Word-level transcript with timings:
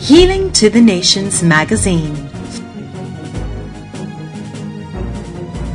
Healing 0.00 0.50
to 0.52 0.70
the 0.70 0.80
Nations 0.80 1.42
magazine. 1.42 2.16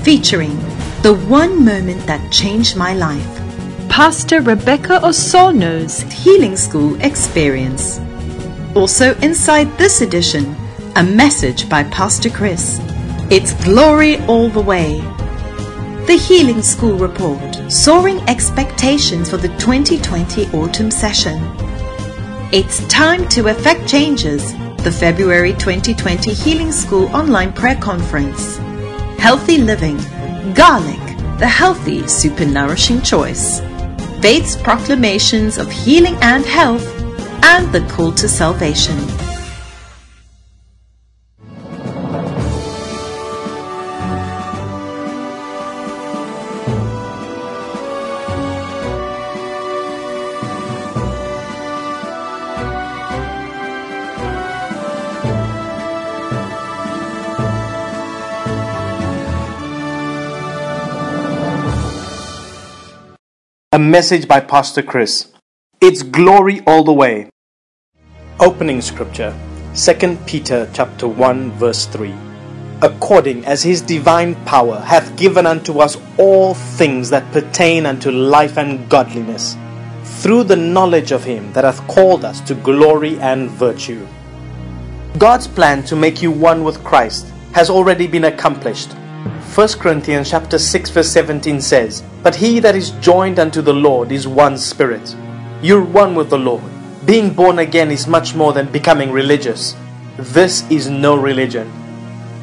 Featuring 0.01 0.57
the 1.03 1.13
one 1.29 1.63
moment 1.63 2.07
that 2.07 2.31
changed 2.31 2.75
my 2.75 2.95
life. 2.95 3.23
Pastor 3.87 4.41
Rebecca 4.41 4.99
Osorno's 5.03 6.01
Healing 6.11 6.57
School 6.57 6.99
Experience. 7.01 7.99
Also 8.75 9.13
inside 9.19 9.67
this 9.77 10.01
edition, 10.01 10.55
a 10.95 11.03
message 11.03 11.69
by 11.69 11.83
Pastor 11.83 12.31
Chris. 12.31 12.79
It's 13.29 13.53
glory 13.63 14.17
all 14.25 14.49
the 14.49 14.59
way. 14.59 15.01
The 16.07 16.17
Healing 16.17 16.63
School 16.63 16.97
Report, 16.97 17.71
soaring 17.71 18.19
expectations 18.27 19.29
for 19.29 19.37
the 19.37 19.49
2020 19.59 20.47
autumn 20.47 20.89
session. 20.89 21.39
It's 22.55 22.87
time 22.87 23.27
to 23.31 23.49
effect 23.49 23.85
changes. 23.85 24.53
The 24.77 24.89
February 24.89 25.51
2020 25.55 26.33
Healing 26.33 26.71
School 26.71 27.13
online 27.13 27.51
prayer 27.51 27.75
conference. 27.75 28.55
Healthy 29.19 29.57
living, 29.57 29.97
garlic, 30.53 31.01
the 31.37 31.49
healthy, 31.49 32.07
super 32.07 32.45
nourishing 32.45 33.01
choice. 33.01 33.59
Faith's 34.21 34.55
proclamations 34.55 35.57
of 35.57 35.69
healing 35.69 36.15
and 36.21 36.45
health, 36.45 36.87
and 37.43 37.69
the 37.73 37.85
call 37.93 38.13
to 38.13 38.29
salvation. 38.29 39.24
Message 63.95 64.27
by 64.27 64.41
Pastor 64.41 64.81
Chris. 64.81 65.31
It's 65.79 66.03
glory 66.03 66.59
all 66.67 66.83
the 66.83 66.91
way. 66.91 67.29
Opening 68.41 68.81
scripture 68.81 69.33
2 69.73 70.17
Peter 70.25 70.69
chapter 70.73 71.07
1 71.07 71.51
verse 71.51 71.85
3. 71.85 72.13
According 72.81 73.45
as 73.45 73.63
his 73.63 73.79
divine 73.79 74.35
power 74.43 74.79
hath 74.81 75.15
given 75.15 75.45
unto 75.45 75.79
us 75.79 75.95
all 76.17 76.55
things 76.55 77.09
that 77.09 77.31
pertain 77.31 77.85
unto 77.85 78.11
life 78.11 78.57
and 78.57 78.89
godliness, 78.89 79.55
through 80.03 80.43
the 80.43 80.57
knowledge 80.57 81.13
of 81.13 81.23
him 81.23 81.53
that 81.53 81.63
hath 81.63 81.87
called 81.87 82.25
us 82.25 82.41
to 82.41 82.53
glory 82.55 83.17
and 83.19 83.49
virtue. 83.49 84.05
God's 85.17 85.47
plan 85.47 85.83
to 85.85 85.95
make 85.95 86.21
you 86.21 86.31
one 86.31 86.65
with 86.65 86.83
Christ 86.83 87.31
has 87.53 87.69
already 87.69 88.07
been 88.07 88.25
accomplished 88.25 88.91
1 89.55 89.69
Corinthians 89.79 90.29
chapter 90.31 90.59
6 90.59 90.89
verse 90.89 91.09
17 91.09 91.61
says, 91.61 92.03
But 92.21 92.35
he 92.35 92.59
that 92.59 92.75
is 92.75 92.91
joined 92.99 93.39
unto 93.39 93.61
the 93.61 93.73
Lord 93.73 94.11
is 94.11 94.27
one 94.27 94.57
spirit. 94.57 95.15
You're 95.61 95.81
one 95.81 96.13
with 96.13 96.29
the 96.29 96.37
Lord. 96.37 96.61
Being 97.05 97.33
born 97.33 97.59
again 97.59 97.89
is 97.89 98.05
much 98.05 98.35
more 98.35 98.51
than 98.51 98.69
becoming 98.69 99.13
religious. 99.13 99.73
This 100.17 100.69
is 100.69 100.89
no 100.89 101.15
religion. 101.15 101.71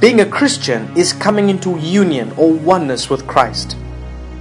Being 0.01 0.23
a 0.23 0.27
Christian 0.27 0.91
is 0.97 1.13
coming 1.13 1.51
into 1.51 1.79
union 1.79 2.33
or 2.39 2.51
oneness 2.51 3.11
with 3.11 3.27
Christ. 3.27 3.77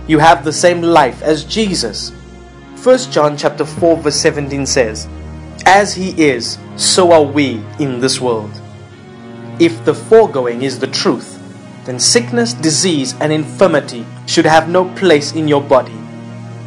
You 0.08 0.20
have 0.20 0.46
the 0.46 0.54
same 0.54 0.82
life 0.82 1.22
as 1.22 1.44
Jesus. 1.44 2.12
1 2.82 2.98
John 3.12 3.36
chapter 3.36 3.66
4 3.66 3.98
verse 3.98 4.16
17 4.16 4.66
says, 4.66 5.10
As 5.66 5.94
he 5.94 6.12
is, 6.18 6.58
so 6.78 7.12
are 7.12 7.22
we 7.22 7.62
in 7.80 8.00
this 8.00 8.22
world. 8.22 8.62
If 9.60 9.84
the 9.84 9.94
foregoing 9.94 10.62
is 10.62 10.80
the 10.80 10.88
truth, 10.88 11.41
then 11.86 12.00
sickness, 12.00 12.54
disease, 12.54 13.16
and 13.20 13.32
infirmity 13.32 14.06
should 14.28 14.46
have 14.46 14.70
no 14.70 14.86
place 14.96 15.34
in 15.34 15.48
your 15.48 15.62
body. 15.62 15.98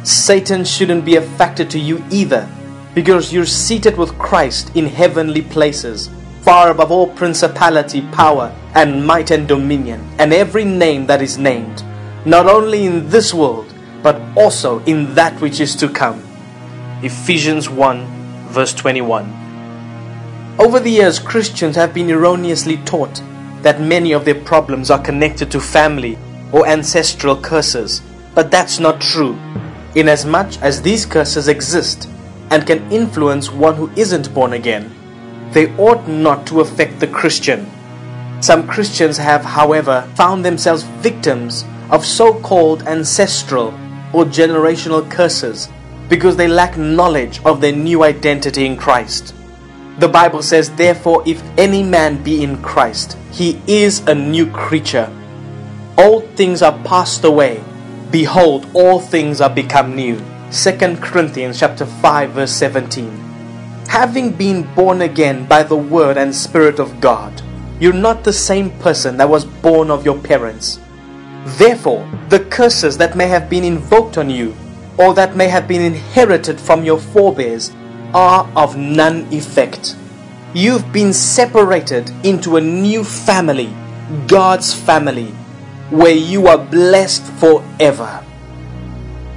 Satan 0.03 0.63
shouldn't 0.63 1.05
be 1.05 1.15
a 1.15 1.21
factor 1.21 1.65
to 1.65 1.79
you 1.79 2.03
either, 2.11 2.47
because 2.93 3.33
you're 3.33 3.45
seated 3.45 3.97
with 3.97 4.17
Christ 4.17 4.75
in 4.75 4.85
heavenly 4.85 5.41
places, 5.41 6.09
far 6.41 6.69
above 6.69 6.91
all 6.91 7.07
principality, 7.07 8.01
power, 8.11 8.55
and 8.75 9.05
might 9.05 9.31
and 9.31 9.47
dominion, 9.47 10.07
and 10.19 10.31
every 10.33 10.65
name 10.65 11.07
that 11.07 11.21
is 11.21 11.37
named, 11.37 11.83
not 12.25 12.45
only 12.45 12.85
in 12.85 13.09
this 13.09 13.33
world, 13.33 13.73
but 14.03 14.21
also 14.37 14.79
in 14.83 15.15
that 15.15 15.39
which 15.41 15.59
is 15.59 15.75
to 15.77 15.89
come. 15.89 16.23
Ephesians 17.01 17.69
1, 17.69 18.05
verse 18.49 18.73
21. 18.73 19.25
Over 20.59 20.79
the 20.79 20.91
years, 20.91 21.19
Christians 21.19 21.75
have 21.75 21.93
been 21.93 22.09
erroneously 22.09 22.77
taught 22.77 23.21
that 23.65 23.81
many 23.81 24.11
of 24.11 24.25
their 24.25 24.39
problems 24.43 24.91
are 24.91 25.01
connected 25.01 25.49
to 25.49 25.59
family 25.59 26.15
or 26.51 26.67
ancestral 26.67 27.35
curses, 27.35 28.03
but 28.35 28.51
that's 28.51 28.79
not 28.79 29.01
true, 29.01 29.35
inasmuch 29.95 30.61
as 30.61 30.83
these 30.83 31.03
curses 31.03 31.47
exist 31.47 32.07
and 32.51 32.67
can 32.67 32.91
influence 32.91 33.51
one 33.51 33.73
who 33.73 33.89
isn't 33.95 34.31
born 34.35 34.53
again. 34.53 34.93
They 35.51 35.75
ought 35.77 36.07
not 36.07 36.45
to 36.45 36.61
affect 36.61 36.99
the 36.99 37.07
Christian. 37.07 37.65
Some 38.39 38.67
Christians 38.67 39.17
have, 39.17 39.43
however, 39.43 40.07
found 40.13 40.45
themselves 40.45 40.83
victims 41.01 41.65
of 41.89 42.05
so 42.05 42.39
called 42.41 42.83
ancestral 42.83 43.69
or 44.13 44.25
generational 44.25 45.09
curses 45.09 45.69
because 46.07 46.37
they 46.37 46.47
lack 46.47 46.77
knowledge 46.77 47.43
of 47.43 47.61
their 47.61 47.75
new 47.75 48.03
identity 48.03 48.67
in 48.67 48.77
Christ. 48.77 49.33
The 49.97 50.09
Bible 50.09 50.41
says, 50.41 50.69
Therefore, 50.71 51.23
if 51.25 51.41
any 51.57 51.81
man 51.81 52.21
be 52.21 52.43
in 52.43 52.61
Christ, 52.61 53.17
he 53.31 53.61
is 53.65 53.99
a 54.07 54.15
new 54.15 54.49
creature. 54.51 55.09
Old 55.97 56.29
things 56.35 56.61
are 56.61 56.77
passed 56.83 57.23
away. 57.23 57.63
Behold, 58.11 58.67
all 58.73 58.99
things 58.99 59.39
are 59.39 59.49
become 59.49 59.95
new. 59.95 60.21
2 60.51 60.97
Corinthians 60.97 61.59
chapter 61.59 61.85
5 61.85 62.31
verse 62.31 62.51
17. 62.51 63.09
Having 63.87 64.31
been 64.31 64.63
born 64.75 65.01
again 65.01 65.45
by 65.45 65.63
the 65.63 65.75
word 65.75 66.17
and 66.17 66.35
spirit 66.35 66.79
of 66.79 66.99
God, 66.99 67.41
you're 67.79 67.93
not 67.93 68.23
the 68.23 68.33
same 68.33 68.71
person 68.79 69.17
that 69.17 69.29
was 69.29 69.45
born 69.45 69.89
of 69.89 70.03
your 70.03 70.17
parents. 70.19 70.79
Therefore, 71.57 72.09
the 72.29 72.39
curses 72.39 72.97
that 72.97 73.15
may 73.15 73.27
have 73.27 73.49
been 73.49 73.63
invoked 73.63 74.17
on 74.17 74.29
you 74.29 74.55
or 74.97 75.13
that 75.13 75.35
may 75.35 75.47
have 75.47 75.67
been 75.67 75.81
inherited 75.81 76.59
from 76.59 76.83
your 76.83 76.99
forebears 76.99 77.71
are 78.15 78.49
of 78.55 78.77
none 78.77 79.27
effect. 79.31 79.97
You've 80.53 80.93
been 80.93 81.11
separated 81.11 82.09
into 82.23 82.55
a 82.55 82.61
new 82.61 83.03
family, 83.03 83.75
God's 84.27 84.73
family, 84.73 85.31
where 85.89 86.15
you 86.15 86.47
are 86.47 86.57
blessed 86.57 87.23
forever. 87.33 88.23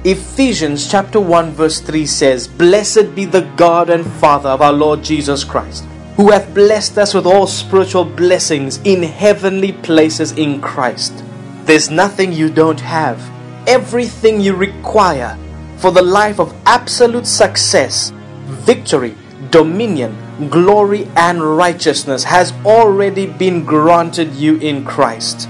Ephesians 0.05 0.89
chapter 0.89 1.19
1 1.19 1.51
verse 1.51 1.81
3 1.81 2.05
says, 2.05 2.47
Blessed 2.47 3.13
be 3.13 3.25
the 3.25 3.51
God 3.57 3.89
and 3.89 4.05
Father 4.13 4.47
of 4.47 4.61
our 4.61 4.71
Lord 4.71 5.03
Jesus 5.03 5.43
Christ, 5.43 5.83
who 6.15 6.31
hath 6.31 6.53
blessed 6.53 6.97
us 6.97 7.13
with 7.13 7.25
all 7.25 7.47
spiritual 7.47 8.05
blessings 8.05 8.77
in 8.85 9.03
heavenly 9.03 9.73
places 9.73 10.31
in 10.31 10.61
Christ. 10.61 11.21
There's 11.65 11.89
nothing 11.89 12.31
you 12.31 12.49
don't 12.49 12.79
have. 12.79 13.19
Everything 13.67 14.39
you 14.39 14.55
require 14.55 15.37
for 15.79 15.91
the 15.91 16.01
life 16.01 16.39
of 16.39 16.55
absolute 16.65 17.27
success 17.27 18.13
victory, 18.49 19.15
dominion, 19.51 20.49
glory, 20.49 21.07
and 21.15 21.41
righteousness 21.41 22.23
has 22.25 22.51
already 22.65 23.25
been 23.25 23.63
granted 23.63 24.33
you 24.33 24.57
in 24.57 24.83
Christ. 24.83 25.47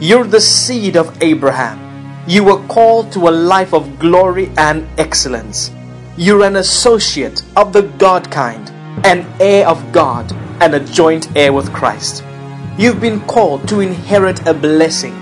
You're 0.00 0.24
the 0.24 0.40
seed 0.40 0.96
of 0.96 1.22
Abraham. 1.22 1.80
You 2.26 2.44
were 2.44 2.66
called 2.68 3.12
to 3.12 3.28
a 3.28 3.30
life 3.30 3.72
of 3.72 3.98
glory 3.98 4.50
and 4.56 4.86
excellence. 4.98 5.70
You're 6.16 6.44
an 6.44 6.56
associate 6.56 7.42
of 7.56 7.72
the 7.72 7.82
God 7.82 8.30
kind, 8.30 8.68
an 9.04 9.26
heir 9.40 9.66
of 9.66 9.92
God, 9.92 10.32
and 10.60 10.74
a 10.74 10.80
joint 10.80 11.34
heir 11.36 11.52
with 11.52 11.72
Christ. 11.72 12.24
You've 12.78 13.00
been 13.00 13.20
called 13.20 13.68
to 13.68 13.80
inherit 13.80 14.46
a 14.46 14.54
blessing. 14.54 15.14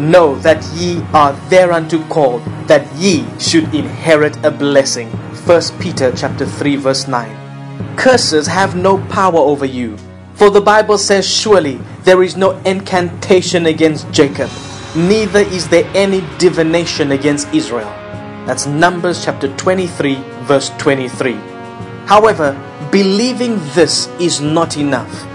Know 0.00 0.34
that 0.36 0.64
ye 0.72 1.02
are 1.12 1.34
thereunto 1.50 2.02
called, 2.08 2.42
that 2.68 2.90
ye 2.96 3.26
should 3.38 3.74
inherit 3.74 4.42
a 4.42 4.50
blessing. 4.50 5.10
1 5.10 5.62
Peter 5.78 6.10
chapter 6.16 6.46
3 6.46 6.76
verse 6.76 7.06
9. 7.06 7.96
Curses 7.98 8.46
have 8.46 8.74
no 8.74 8.96
power 9.08 9.36
over 9.36 9.66
you. 9.66 9.98
For 10.32 10.48
the 10.48 10.60
Bible 10.62 10.96
says 10.96 11.28
surely 11.28 11.78
there 12.04 12.22
is 12.22 12.34
no 12.34 12.52
incantation 12.60 13.66
against 13.66 14.10
Jacob, 14.10 14.48
neither 14.96 15.40
is 15.40 15.68
there 15.68 15.84
any 15.94 16.24
divination 16.38 17.12
against 17.12 17.52
Israel. 17.52 17.90
That's 18.46 18.66
Numbers 18.66 19.22
chapter 19.22 19.54
23 19.58 20.14
verse 20.44 20.70
23. 20.78 21.34
However, 22.06 22.56
believing 22.90 23.58
this 23.74 24.08
is 24.18 24.40
not 24.40 24.78
enough. 24.78 25.26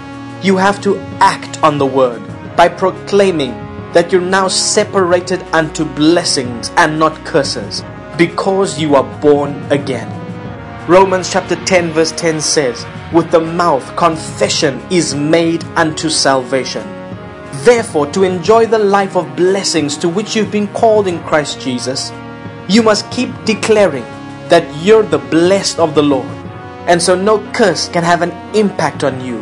You 0.44 0.57
have 0.57 0.81
to 0.81 0.97
act 1.21 1.62
on 1.63 1.77
the 1.77 1.85
word 1.85 2.23
by 2.57 2.67
proclaiming 2.67 3.64
that 3.95 4.12
you're 4.12 4.19
now 4.19 4.45
separated 4.50 5.42
unto 5.53 5.86
blessings 5.95 6.69
and 6.75 7.00
not 7.00 7.15
curses 7.24 7.81
because 8.18 8.77
you 8.77 8.94
are 8.94 9.21
born 9.21 9.53
again. 9.71 10.12
Romans 10.86 11.31
chapter 11.31 11.56
10 11.63 11.92
verse 11.92 12.12
10 12.12 12.42
says, 12.42 12.86
with 13.13 13.31
the 13.31 13.39
mouth 13.39 13.95
confession 13.95 14.81
is 14.92 15.15
made 15.15 15.63
unto 15.77 16.09
salvation. 16.09 16.83
Therefore, 17.63 18.12
to 18.12 18.24
enjoy 18.24 18.65
the 18.65 18.77
life 18.77 19.15
of 19.15 19.33
blessings 19.38 19.95
to 20.00 20.09
which 20.09 20.36
you've 20.36 20.51
been 20.51 20.68
called 20.74 21.07
in 21.07 21.24
Christ 21.24 21.62
Jesus, 21.62 22.12
you 22.68 22.83
must 22.83 23.09
keep 23.12 23.30
declaring 23.45 24.03
that 24.50 24.68
you're 24.83 25.03
the 25.03 25.19
blessed 25.19 25.80
of 25.80 25.95
the 25.95 26.03
Lord, 26.03 26.27
and 26.88 27.01
so 27.01 27.15
no 27.15 27.39
curse 27.53 27.88
can 27.88 28.03
have 28.03 28.21
an 28.21 28.31
impact 28.53 29.06
on 29.06 29.24
you. 29.24 29.41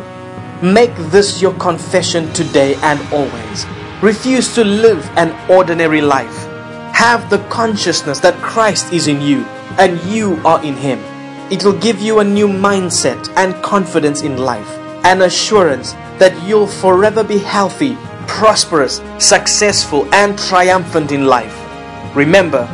Make 0.62 0.94
this 1.10 1.42
your 1.42 1.54
confession 1.54 2.32
today 2.32 2.76
and 2.76 3.00
always. 3.12 3.66
Refuse 4.04 4.54
to 4.54 4.64
live 4.64 5.02
an 5.16 5.32
ordinary 5.50 6.02
life. 6.02 6.44
Have 6.92 7.30
the 7.30 7.38
consciousness 7.48 8.20
that 8.20 8.34
Christ 8.42 8.92
is 8.92 9.08
in 9.08 9.22
you 9.22 9.44
and 9.78 9.98
you 10.02 10.38
are 10.44 10.62
in 10.62 10.74
Him. 10.74 10.98
It 11.50 11.64
will 11.64 11.78
give 11.78 12.02
you 12.02 12.18
a 12.18 12.24
new 12.24 12.46
mindset 12.46 13.26
and 13.38 13.54
confidence 13.64 14.20
in 14.20 14.36
life, 14.36 14.68
an 15.06 15.22
assurance 15.22 15.94
that 16.18 16.38
you'll 16.46 16.66
forever 16.66 17.24
be 17.24 17.38
healthy, 17.38 17.96
prosperous, 18.26 19.00
successful, 19.18 20.06
and 20.14 20.38
triumphant 20.38 21.10
in 21.10 21.24
life. 21.24 21.56
Remember, 22.14 22.66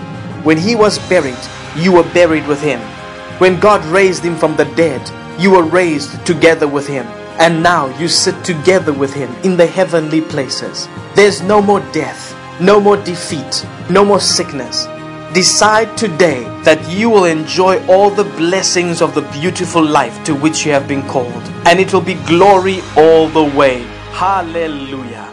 when 0.43 0.59
He 0.59 0.75
was 0.75 0.99
buried, 1.09 1.39
you 1.77 1.93
were 1.93 2.13
buried 2.13 2.49
with 2.49 2.61
Him. 2.61 2.81
When 3.39 3.61
God 3.61 3.85
raised 3.85 4.25
Him 4.25 4.35
from 4.35 4.57
the 4.57 4.65
dead, 4.75 5.09
you 5.41 5.53
were 5.53 5.63
raised 5.63 6.27
together 6.27 6.67
with 6.67 6.89
Him. 6.89 7.07
And 7.41 7.63
now 7.63 7.89
you 7.99 8.07
sit 8.07 8.45
together 8.45 8.93
with 8.93 9.15
Him 9.15 9.35
in 9.43 9.57
the 9.57 9.67
heavenly 9.67 10.21
places. 10.21 10.89
There's 11.15 11.41
no 11.41 11.63
more 11.63 11.81
death, 11.91 12.37
no 12.61 12.79
more 12.79 12.99
defeat, 12.99 13.67
no 13.89 14.05
more 14.05 14.21
sickness. 14.21 14.85
Decide 15.33 15.97
today 15.97 16.45
that 16.65 16.87
you 16.91 17.09
will 17.09 17.25
enjoy 17.25 17.83
all 17.87 18.11
the 18.11 18.25
blessings 18.25 19.01
of 19.01 19.15
the 19.15 19.23
beautiful 19.41 19.83
life 19.83 20.23
to 20.25 20.35
which 20.35 20.67
you 20.67 20.73
have 20.73 20.87
been 20.87 21.03
called, 21.09 21.43
and 21.65 21.81
it 21.81 21.95
will 21.95 22.03
be 22.03 22.15
glory 22.27 22.81
all 22.95 23.27
the 23.29 23.45
way. 23.57 23.85
Hallelujah. 24.13 25.30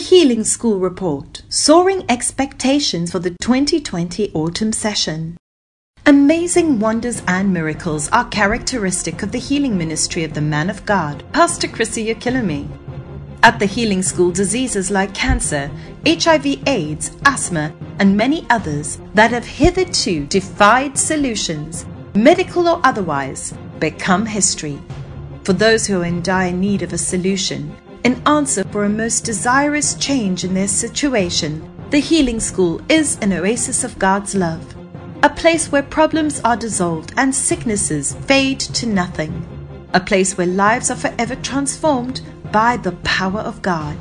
Healing 0.00 0.44
School 0.44 0.78
Report 0.78 1.42
Soaring 1.50 2.04
Expectations 2.08 3.12
for 3.12 3.18
the 3.18 3.36
2020 3.42 4.32
Autumn 4.32 4.72
Session. 4.72 5.36
Amazing 6.06 6.80
wonders 6.80 7.22
and 7.28 7.52
miracles 7.52 8.08
are 8.08 8.26
characteristic 8.28 9.22
of 9.22 9.30
the 9.30 9.38
healing 9.38 9.76
ministry 9.76 10.24
of 10.24 10.32
the 10.32 10.40
man 10.40 10.70
of 10.70 10.86
God, 10.86 11.22
Pastor 11.34 11.68
Chris 11.68 11.98
Oyakhilome. 11.98 12.66
At 13.42 13.58
the 13.58 13.66
Healing 13.66 14.02
School, 14.02 14.30
diseases 14.30 14.90
like 14.90 15.14
cancer, 15.14 15.70
HIV, 16.06 16.66
AIDS, 16.66 17.14
asthma, 17.26 17.70
and 17.98 18.16
many 18.16 18.46
others 18.48 18.98
that 19.12 19.32
have 19.32 19.44
hitherto 19.44 20.24
defied 20.26 20.96
solutions, 20.96 21.84
medical 22.14 22.68
or 22.68 22.80
otherwise, 22.84 23.52
become 23.78 24.24
history. 24.24 24.80
For 25.44 25.52
those 25.52 25.86
who 25.86 26.00
are 26.00 26.06
in 26.06 26.22
dire 26.22 26.52
need 26.52 26.80
of 26.80 26.94
a 26.94 26.98
solution, 26.98 27.76
an 28.04 28.22
answer 28.26 28.64
for 28.64 28.84
a 28.84 28.88
most 28.88 29.24
desirous 29.24 29.94
change 29.94 30.44
in 30.44 30.54
their 30.54 30.68
situation, 30.68 31.70
the 31.90 32.00
Healing 32.00 32.40
School 32.40 32.80
is 32.88 33.18
an 33.20 33.32
oasis 33.32 33.84
of 33.84 33.98
God's 33.98 34.34
love, 34.34 34.74
a 35.22 35.28
place 35.28 35.70
where 35.70 35.82
problems 35.82 36.40
are 36.40 36.56
dissolved 36.56 37.12
and 37.16 37.34
sicknesses 37.34 38.14
fade 38.26 38.60
to 38.60 38.86
nothing, 38.86 39.46
a 39.92 40.00
place 40.00 40.38
where 40.38 40.46
lives 40.46 40.90
are 40.90 40.96
forever 40.96 41.36
transformed 41.36 42.22
by 42.52 42.76
the 42.76 42.92
power 43.02 43.40
of 43.40 43.60
God. 43.60 43.96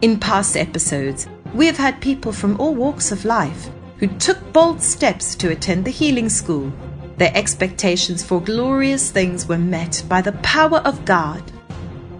In 0.00 0.18
past 0.18 0.56
episodes, 0.56 1.26
we 1.52 1.66
have 1.66 1.76
had 1.76 2.00
people 2.00 2.32
from 2.32 2.58
all 2.60 2.74
walks 2.74 3.12
of 3.12 3.24
life 3.24 3.68
who 3.98 4.06
took 4.06 4.52
bold 4.52 4.80
steps 4.80 5.34
to 5.34 5.50
attend 5.50 5.84
the 5.84 5.90
Healing 5.90 6.28
School. 6.28 6.72
Their 7.16 7.32
expectations 7.34 8.22
for 8.22 8.40
glorious 8.40 9.10
things 9.10 9.48
were 9.48 9.58
met 9.58 10.04
by 10.08 10.22
the 10.22 10.32
power 10.32 10.78
of 10.78 11.04
God. 11.04 11.42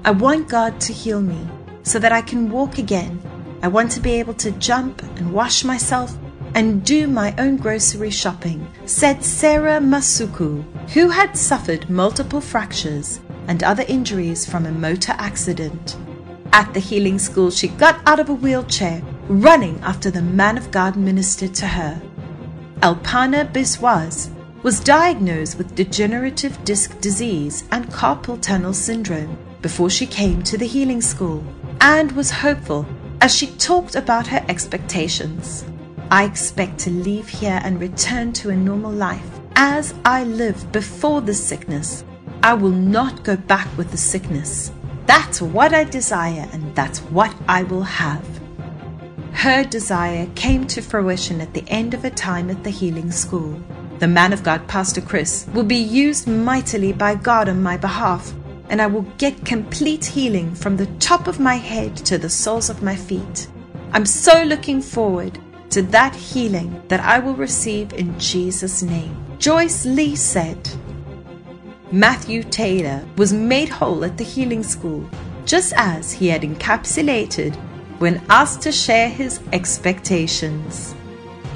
I 0.04 0.12
want 0.12 0.48
God 0.48 0.80
to 0.82 0.92
heal 0.92 1.20
me 1.20 1.46
so 1.82 1.98
that 1.98 2.12
I 2.12 2.22
can 2.22 2.50
walk 2.50 2.78
again. 2.78 3.20
I 3.62 3.68
want 3.68 3.90
to 3.92 4.00
be 4.00 4.12
able 4.12 4.34
to 4.34 4.52
jump 4.52 5.02
and 5.02 5.32
wash 5.32 5.64
myself 5.64 6.16
and 6.54 6.84
do 6.84 7.08
my 7.08 7.34
own 7.36 7.56
grocery 7.56 8.10
shopping, 8.10 8.66
said 8.86 9.24
Sarah 9.24 9.80
Masuku, 9.80 10.64
who 10.90 11.08
had 11.08 11.36
suffered 11.36 11.90
multiple 11.90 12.40
fractures 12.40 13.20
and 13.48 13.62
other 13.62 13.84
injuries 13.88 14.46
from 14.46 14.66
a 14.66 14.72
motor 14.72 15.14
accident. 15.18 15.96
At 16.52 16.72
the 16.74 16.80
healing 16.80 17.18
school, 17.18 17.50
she 17.50 17.68
got 17.68 18.00
out 18.06 18.20
of 18.20 18.28
a 18.28 18.34
wheelchair, 18.34 19.02
running 19.28 19.80
after 19.80 20.10
the 20.10 20.22
man 20.22 20.56
of 20.56 20.70
God 20.70 20.96
ministered 20.96 21.54
to 21.56 21.66
her. 21.66 22.00
Alpana 22.80 23.52
Biswas 23.52 24.30
was 24.62 24.80
diagnosed 24.80 25.58
with 25.58 25.74
degenerative 25.74 26.64
disc 26.64 26.98
disease 27.00 27.64
and 27.72 27.88
carpal 27.88 28.40
tunnel 28.40 28.72
syndrome 28.72 29.36
before 29.62 29.90
she 29.90 30.06
came 30.06 30.43
to 30.43 30.56
the 30.56 30.66
healing 30.66 31.00
school 31.00 31.44
and 31.81 32.12
was 32.12 32.31
hopeful 32.31 32.87
as 33.20 33.34
she 33.34 33.46
talked 33.46 33.94
about 33.94 34.26
her 34.26 34.44
expectations. 34.49 35.64
I 36.10 36.25
expect 36.25 36.78
to 36.81 36.90
leave 36.90 37.28
here 37.28 37.60
and 37.62 37.81
return 37.81 38.32
to 38.34 38.50
a 38.50 38.56
normal 38.56 38.93
life 38.93 39.28
as 39.56 39.94
I 40.05 40.25
lived 40.25 40.72
before 40.72 41.20
the 41.20 41.34
sickness. 41.34 42.05
I 42.43 42.55
will 42.55 42.70
not 42.70 43.25
go 43.25 43.37
back 43.37 43.69
with 43.76 43.90
the 43.90 43.96
sickness. 43.96 44.70
That's 45.06 45.43
what 45.43 45.75
I 45.75 45.84
desire 45.84 46.49
and 46.52 46.75
that's 46.75 47.00
what 47.00 47.34
I 47.49 47.64
will 47.64 47.82
have. 47.82 48.25
Her 49.32 49.64
desire 49.64 50.28
came 50.34 50.66
to 50.69 50.81
fruition 50.81 51.40
at 51.40 51.55
the 51.55 51.64
end 51.69 51.94
of 51.94 52.02
her 52.02 52.10
time 52.10 52.50
at 52.50 52.64
the 52.64 52.70
healing 52.70 53.10
school. 53.10 53.60
The 53.99 54.08
man 54.08 54.32
of 54.32 54.43
God, 54.43 54.66
Pastor 54.69 55.00
Chris, 55.00 55.46
will 55.52 55.64
be 55.64 55.76
used 55.76 56.28
mightily 56.28 56.93
by 56.93 57.16
God 57.16 57.49
on 57.49 57.62
my 57.62 57.76
behalf, 57.76 58.32
and 58.70 58.81
I 58.82 58.87
will 58.87 59.06
get 59.19 59.44
complete 59.44 60.05
healing 60.05 60.55
from 60.55 60.76
the 60.76 60.87
top 60.99 61.26
of 61.26 61.41
my 61.41 61.55
head 61.55 61.97
to 61.99 62.19
the 62.19 62.29
soles 62.29 62.70
of 62.70 62.82
my 62.82 62.94
feet. 62.94 63.49
I'm 63.93 64.06
so 64.06 64.43
looking 64.43 64.82
forward 64.82 65.39
to 65.70 65.82
that 65.82 66.15
healing 66.15 66.82
that 66.89 67.01
I 67.01 67.19
will 67.19 67.34
receive 67.34 67.93
in 67.93 68.19
Jesus' 68.19 68.82
name. 68.82 69.17
Joyce 69.39 69.84
Lee 69.84 70.17
said, 70.17 70.69
Matthew 71.91 72.43
Taylor 72.43 73.06
was 73.17 73.32
made 73.32 73.69
whole 73.69 74.05
at 74.05 74.19
the 74.19 74.25
healing 74.25 74.63
school, 74.63 75.08
just 75.46 75.72
as 75.77 76.13
he 76.13 76.29
had 76.29 76.43
encapsulated 76.43 77.55
when 77.98 78.22
asked 78.29 78.63
to 78.63 78.72
share 78.72 79.08
his 79.08 79.41
expectations. 79.53 80.94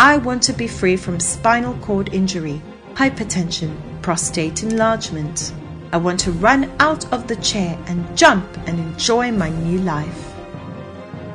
I 0.01 0.17
want 0.17 0.43
to 0.45 0.53
be 0.53 0.67
free 0.67 0.97
from 0.97 1.21
spinal 1.21 1.75
cord 1.75 2.13
injury, 2.15 2.63
hypertension, 2.95 3.77
prostate 4.03 4.63
enlargement. 4.63 5.53
I 5.93 5.99
want 5.99 6.21
to 6.21 6.33
run 6.33 6.73
out 6.81 7.13
of 7.13 7.29
the 7.29 7.37
chair 7.37 7.79
and 7.87 8.17
jump 8.17 8.47
and 8.67 8.79
enjoy 8.79 9.31
my 9.31 9.51
new 9.51 9.79
life. 9.81 10.33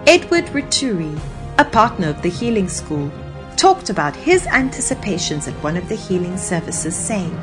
Edward 0.07 0.45
Rituri, 0.45 1.19
a 1.59 1.65
partner 1.65 2.09
of 2.09 2.23
the 2.23 2.29
healing 2.29 2.67
school, 2.67 3.11
talked 3.55 3.91
about 3.91 4.15
his 4.15 4.47
anticipations 4.47 5.47
at 5.47 5.53
one 5.63 5.77
of 5.77 5.87
the 5.89 5.95
healing 5.95 6.37
services, 6.37 6.95
saying, 6.95 7.37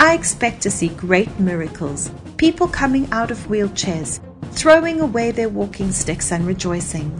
I 0.00 0.14
expect 0.14 0.60
to 0.62 0.70
see 0.70 0.88
great 0.88 1.38
miracles, 1.38 2.10
people 2.38 2.66
coming 2.66 3.08
out 3.12 3.30
of 3.30 3.46
wheelchairs, 3.46 4.20
throwing 4.52 5.00
away 5.00 5.30
their 5.30 5.48
walking 5.48 5.92
sticks 5.92 6.32
and 6.32 6.44
rejoicing. 6.44 7.12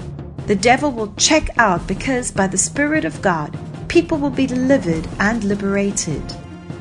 The 0.48 0.56
devil 0.56 0.90
will 0.90 1.14
check 1.14 1.50
out 1.58 1.86
because 1.86 2.32
by 2.32 2.48
the 2.48 2.58
Spirit 2.58 3.04
of 3.04 3.22
God, 3.22 3.56
people 3.88 4.18
will 4.18 4.30
be 4.30 4.46
delivered 4.46 5.06
and 5.20 5.44
liberated. 5.44 6.22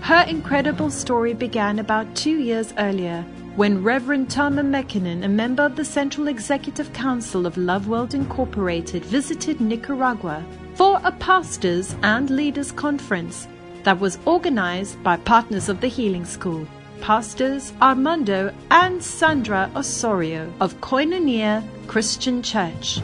Her 0.00 0.24
incredible 0.28 0.90
story 0.90 1.34
began 1.34 1.78
about 1.78 2.16
two 2.16 2.38
years 2.38 2.74
earlier 2.78 3.24
when 3.54 3.82
Reverend 3.82 4.28
Tom 4.28 4.56
McKinnon, 4.56 5.24
a 5.24 5.28
member 5.28 5.62
of 5.62 5.76
the 5.76 5.84
Central 5.84 6.26
Executive 6.26 6.92
Council 6.92 7.46
of 7.46 7.56
Love 7.56 7.86
World 7.86 8.12
Incorporated, 8.12 9.04
visited 9.04 9.60
Nicaragua 9.60 10.44
for 10.74 11.00
a 11.04 11.12
pastors 11.12 11.94
and 12.02 12.28
leaders 12.28 12.72
conference 12.72 13.46
that 13.84 14.00
was 14.00 14.18
organized 14.24 15.00
by 15.04 15.16
partners 15.16 15.68
of 15.68 15.80
the 15.80 15.86
Healing 15.86 16.24
School. 16.24 16.66
Pastors 17.06 17.72
Armando 17.80 18.52
and 18.68 19.00
Sandra 19.00 19.70
Osorio 19.76 20.52
of 20.58 20.80
Koinonia 20.80 21.62
Christian 21.86 22.42
Church. 22.42 22.98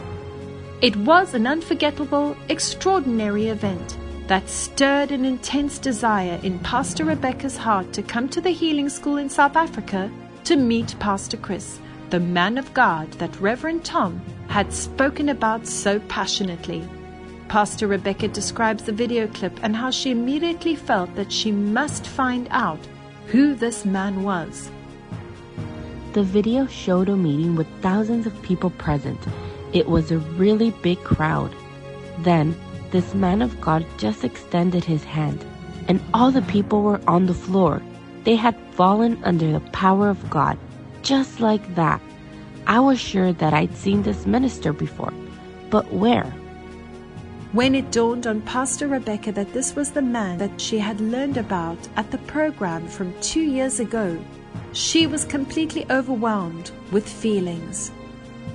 It 0.81 0.93
was 0.97 1.33
an 1.33 1.47
unforgettable, 1.47 2.35
extraordinary 2.49 3.47
event 3.47 3.95
that 4.27 4.49
stirred 4.49 5.13
an 5.13 5.23
intense 5.23 5.79
desire 5.79 6.37
in 6.43 6.59
Pastor 6.59 7.05
Rebecca's 7.05 7.55
heart 7.55 7.93
to 7.93 8.03
come 8.03 8.27
to 8.27 8.41
the 8.41 8.49
healing 8.49 8.89
school 8.89 9.15
in 9.15 9.29
South 9.29 9.55
Africa 9.55 10.11
to 10.43 10.57
meet 10.57 10.99
Pastor 10.99 11.37
Chris, 11.37 11.79
the 12.09 12.19
man 12.19 12.57
of 12.57 12.73
God 12.73 13.09
that 13.13 13.39
Reverend 13.39 13.85
Tom 13.85 14.21
had 14.49 14.73
spoken 14.73 15.29
about 15.29 15.65
so 15.65 16.01
passionately. 16.09 16.85
Pastor 17.47 17.87
Rebecca 17.87 18.27
describes 18.27 18.83
the 18.83 18.91
video 18.91 19.27
clip 19.27 19.57
and 19.63 19.77
how 19.77 19.91
she 19.91 20.11
immediately 20.11 20.75
felt 20.75 21.15
that 21.15 21.31
she 21.31 21.53
must 21.53 22.05
find 22.05 22.49
out 22.51 22.85
who 23.27 23.55
this 23.55 23.85
man 23.85 24.23
was. 24.23 24.69
The 26.13 26.23
video 26.23 26.67
showed 26.67 27.09
a 27.09 27.15
meeting 27.15 27.55
with 27.55 27.67
thousands 27.81 28.27
of 28.27 28.41
people 28.43 28.69
present. 28.71 29.19
It 29.73 29.87
was 29.87 30.11
a 30.11 30.19
really 30.19 30.71
big 30.83 31.03
crowd. 31.03 31.51
Then, 32.19 32.55
this 32.91 33.15
man 33.15 33.41
of 33.41 33.59
God 33.59 33.85
just 33.97 34.23
extended 34.23 34.83
his 34.83 35.03
hand, 35.03 35.43
and 35.87 35.99
all 36.13 36.29
the 36.29 36.43
people 36.43 36.83
were 36.83 37.01
on 37.07 37.25
the 37.25 37.33
floor. 37.33 37.81
They 38.23 38.35
had 38.35 38.55
fallen 38.71 39.23
under 39.23 39.51
the 39.51 39.67
power 39.71 40.09
of 40.09 40.29
God, 40.29 40.57
just 41.01 41.39
like 41.39 41.75
that. 41.75 42.01
I 42.67 42.79
was 42.79 42.99
sure 42.99 43.33
that 43.33 43.53
I'd 43.53 43.75
seen 43.75 44.03
this 44.03 44.25
minister 44.27 44.71
before, 44.71 45.13
but 45.69 45.91
where? 45.91 46.31
When 47.53 47.75
it 47.75 47.91
dawned 47.91 48.25
on 48.25 48.41
Pastor 48.41 48.87
Rebecca 48.87 49.31
that 49.33 49.53
this 49.53 49.75
was 49.75 49.91
the 49.91 50.01
man 50.01 50.39
that 50.39 50.59
she 50.59 50.79
had 50.79 50.99
learned 50.99 51.37
about 51.37 51.77
at 51.95 52.09
the 52.09 52.17
program 52.17 52.87
from 52.87 53.13
two 53.21 53.43
years 53.43 53.79
ago, 53.79 54.17
she 54.71 55.05
was 55.05 55.23
completely 55.23 55.85
overwhelmed 55.91 56.71
with 56.91 57.07
feelings. 57.07 57.91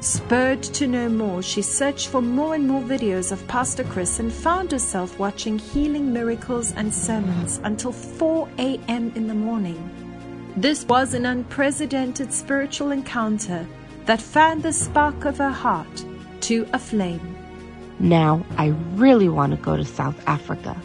Spurred 0.00 0.64
to 0.64 0.88
know 0.88 1.08
more, 1.08 1.44
she 1.44 1.62
searched 1.62 2.08
for 2.08 2.20
more 2.20 2.56
and 2.56 2.66
more 2.66 2.82
videos 2.82 3.30
of 3.30 3.46
Pastor 3.46 3.84
Chris 3.84 4.18
and 4.18 4.32
found 4.32 4.72
herself 4.72 5.16
watching 5.16 5.60
healing 5.60 6.12
miracles 6.12 6.72
and 6.72 6.92
sermons 6.92 7.60
until 7.62 7.92
4 7.92 8.48
a.m. 8.58 9.12
in 9.14 9.28
the 9.28 9.34
morning. 9.34 9.78
This 10.56 10.84
was 10.86 11.14
an 11.14 11.24
unprecedented 11.24 12.32
spiritual 12.32 12.90
encounter 12.90 13.64
that 14.06 14.20
fanned 14.20 14.64
the 14.64 14.72
spark 14.72 15.24
of 15.24 15.38
her 15.38 15.52
heart 15.52 16.04
to 16.40 16.66
a 16.72 16.80
flame. 16.80 17.37
Now 18.00 18.44
I 18.56 18.68
really 18.94 19.28
want 19.28 19.52
to 19.52 19.62
go 19.62 19.76
to 19.76 19.84
South 19.84 20.16
Africa. 20.26 20.76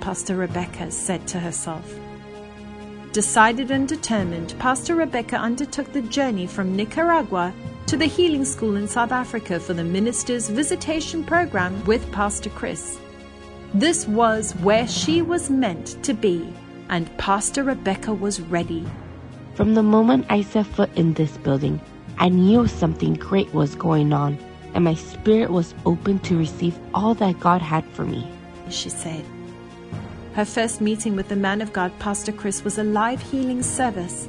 Pastor 0.00 0.36
Rebecca 0.36 0.90
said 0.90 1.26
to 1.28 1.40
herself. 1.40 1.98
Decided 3.12 3.70
and 3.70 3.88
determined, 3.88 4.54
Pastor 4.58 4.94
Rebecca 4.94 5.36
undertook 5.36 5.90
the 5.92 6.02
journey 6.02 6.46
from 6.46 6.76
Nicaragua 6.76 7.54
to 7.86 7.96
the 7.96 8.06
Healing 8.06 8.44
School 8.44 8.76
in 8.76 8.86
South 8.86 9.12
Africa 9.12 9.58
for 9.58 9.72
the 9.72 9.84
Minister's 9.84 10.50
Visitation 10.50 11.24
Program 11.24 11.82
with 11.86 12.12
Pastor 12.12 12.50
Chris. 12.50 12.98
This 13.72 14.06
was 14.06 14.52
where 14.56 14.86
she 14.86 15.22
was 15.22 15.48
meant 15.48 16.02
to 16.04 16.12
be, 16.12 16.52
and 16.90 17.14
Pastor 17.16 17.64
Rebecca 17.64 18.12
was 18.12 18.40
ready. 18.42 18.86
From 19.54 19.74
the 19.74 19.82
moment 19.82 20.26
I 20.28 20.42
set 20.42 20.66
foot 20.66 20.90
in 20.94 21.14
this 21.14 21.38
building, 21.38 21.80
I 22.18 22.28
knew 22.28 22.66
something 22.66 23.14
great 23.14 23.52
was 23.54 23.74
going 23.74 24.12
on, 24.12 24.38
and 24.74 24.84
my 24.84 24.94
spirit 24.94 25.50
was 25.50 25.74
open 25.86 26.18
to 26.20 26.38
receive 26.38 26.78
all 26.94 27.14
that 27.14 27.40
God 27.40 27.62
had 27.62 27.84
for 27.86 28.04
me. 28.04 28.30
She 28.70 28.90
said. 28.90 29.24
Her 30.34 30.44
first 30.44 30.80
meeting 30.80 31.16
with 31.16 31.28
the 31.28 31.36
man 31.36 31.60
of 31.60 31.72
God, 31.72 31.90
Pastor 31.98 32.32
Chris, 32.32 32.62
was 32.62 32.78
a 32.78 32.84
live 32.84 33.20
healing 33.20 33.62
service. 33.62 34.28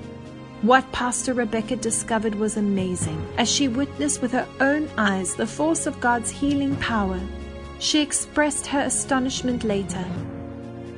What 0.61 0.91
Pastor 0.91 1.33
Rebecca 1.33 1.75
discovered 1.75 2.35
was 2.35 2.57
amazing 2.57 3.25
as 3.37 3.49
she 3.49 3.67
witnessed 3.67 4.21
with 4.21 4.31
her 4.31 4.47
own 4.59 4.89
eyes 4.97 5.35
the 5.35 5.47
force 5.47 5.85
of 5.85 6.01
God's 6.01 6.31
healing 6.31 6.75
power. 6.77 7.19
She 7.79 8.01
expressed 8.01 8.67
her 8.67 8.81
astonishment 8.81 9.63
later. 9.63 10.05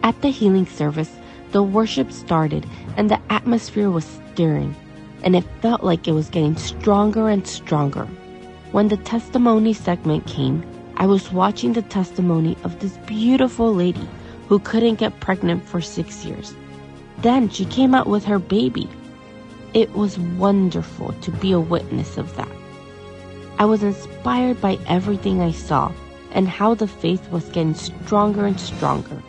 At 0.01 0.19
the 0.21 0.29
healing 0.29 0.65
service, 0.65 1.12
the 1.51 1.62
worship 1.62 2.12
started 2.12 2.65
and 2.98 3.10
the 3.12 3.19
atmosphere 3.29 3.91
was 3.91 4.19
stirring, 4.33 4.75
and 5.24 5.36
it 5.36 5.45
felt 5.62 5.83
like 5.83 6.07
it 6.07 6.13
was 6.13 6.29
getting 6.29 6.55
stronger 6.55 7.29
and 7.29 7.45
stronger. 7.45 8.07
When 8.72 8.88
the 8.88 8.98
testimony 8.98 9.74
segment 9.74 10.28
came, 10.28 10.63
I 10.96 11.06
was 11.06 11.32
watching 11.34 11.74
the 11.74 11.82
testimony 11.82 12.56
of 12.63 12.80
this 12.80 12.98
beautiful 13.00 13.74
lady 13.75 14.08
who 14.48 14.60
couldn't 14.60 14.96
get 14.96 15.20
pregnant 15.20 15.66
for 15.66 15.82
six 15.82 16.24
years. 16.24 16.56
Then 17.18 17.50
she 17.50 17.66
came 17.66 17.94
out 17.94 18.08
with 18.08 18.24
her 18.25 18.40
baby. 18.40 18.88
It 19.74 19.94
was 19.94 20.18
wonderful 20.18 21.12
to 21.12 21.32
be 21.32 21.51
a 21.51 21.60
witness 21.60 22.18
of 22.18 22.34
that. 22.38 22.51
I 23.60 23.66
was 23.66 23.84
inspired 23.84 24.62
by 24.62 24.80
everything 24.88 25.42
I 25.42 25.51
saw 25.51 25.92
and 26.32 26.48
how 26.48 26.74
the 26.74 26.88
faith 26.88 27.30
was 27.30 27.50
getting 27.50 27.74
stronger 27.74 28.46
and 28.46 28.60
stronger. 28.60 29.22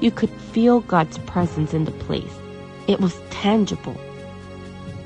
You 0.00 0.10
could 0.10 0.30
feel 0.30 0.80
God's 0.80 1.18
presence 1.18 1.74
in 1.74 1.84
the 1.84 1.92
place. 1.92 2.34
It 2.88 3.00
was 3.00 3.20
tangible. 3.30 3.94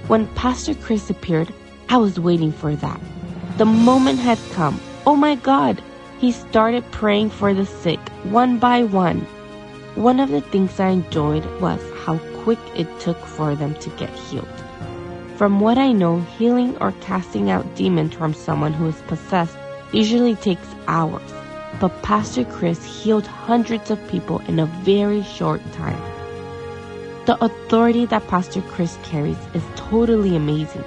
When 0.07 0.27
Pastor 0.29 0.75
Chris 0.75 1.11
appeared, 1.11 1.53
I 1.91 1.99
was 1.99 2.19
waiting 2.19 2.51
for 2.51 2.75
that. 2.75 3.01
The 3.59 3.67
moment 3.67 4.19
had 4.19 4.39
come. 4.53 4.81
Oh 5.07 5.15
my 5.15 5.35
God! 5.35 5.83
He 6.19 6.33
started 6.33 6.91
praying 6.91 7.31
for 7.31 7.53
the 7.53 7.67
sick, 7.67 8.01
one 8.25 8.59
by 8.59 8.85
one. 8.85 9.21
One 9.95 10.21
of 10.21 10.31
the 10.31 10.41
things 10.41 10.81
I 10.81 10.89
enjoyed 10.89 11.45
was 11.61 11.81
how 12.07 12.19
quick 12.43 12.61
it 12.75 12.89
took 13.01 13.19
for 13.25 13.55
them 13.55 13.75
to 13.75 13.91
get 13.91 14.11
healed. 14.11 14.49
From 15.37 15.61
what 15.61 15.77
I 15.77 15.93
know, 15.93 16.21
healing 16.39 16.77
or 16.79 16.93
casting 17.01 17.51
out 17.51 17.77
demons 17.77 18.15
from 18.15 18.33
someone 18.33 18.73
who 18.73 18.87
is 18.87 19.03
possessed 19.09 19.59
usually 19.93 20.37
takes 20.37 20.75
hours 20.87 21.33
but 21.81 22.03
Pastor 22.03 22.45
Chris 22.45 22.85
healed 22.85 23.27
hundreds 23.27 23.91
of 23.91 24.09
people 24.09 24.41
in 24.49 24.59
a 24.59 24.67
very 24.67 25.23
short 25.23 25.61
time. 25.73 26.01
The 27.27 27.43
authority 27.45 28.07
that 28.07 28.27
Pastor 28.27 28.63
Chris 28.63 28.99
carries 29.05 29.39
is 29.55 29.63
totally 29.77 30.35
amazing. 30.35 30.85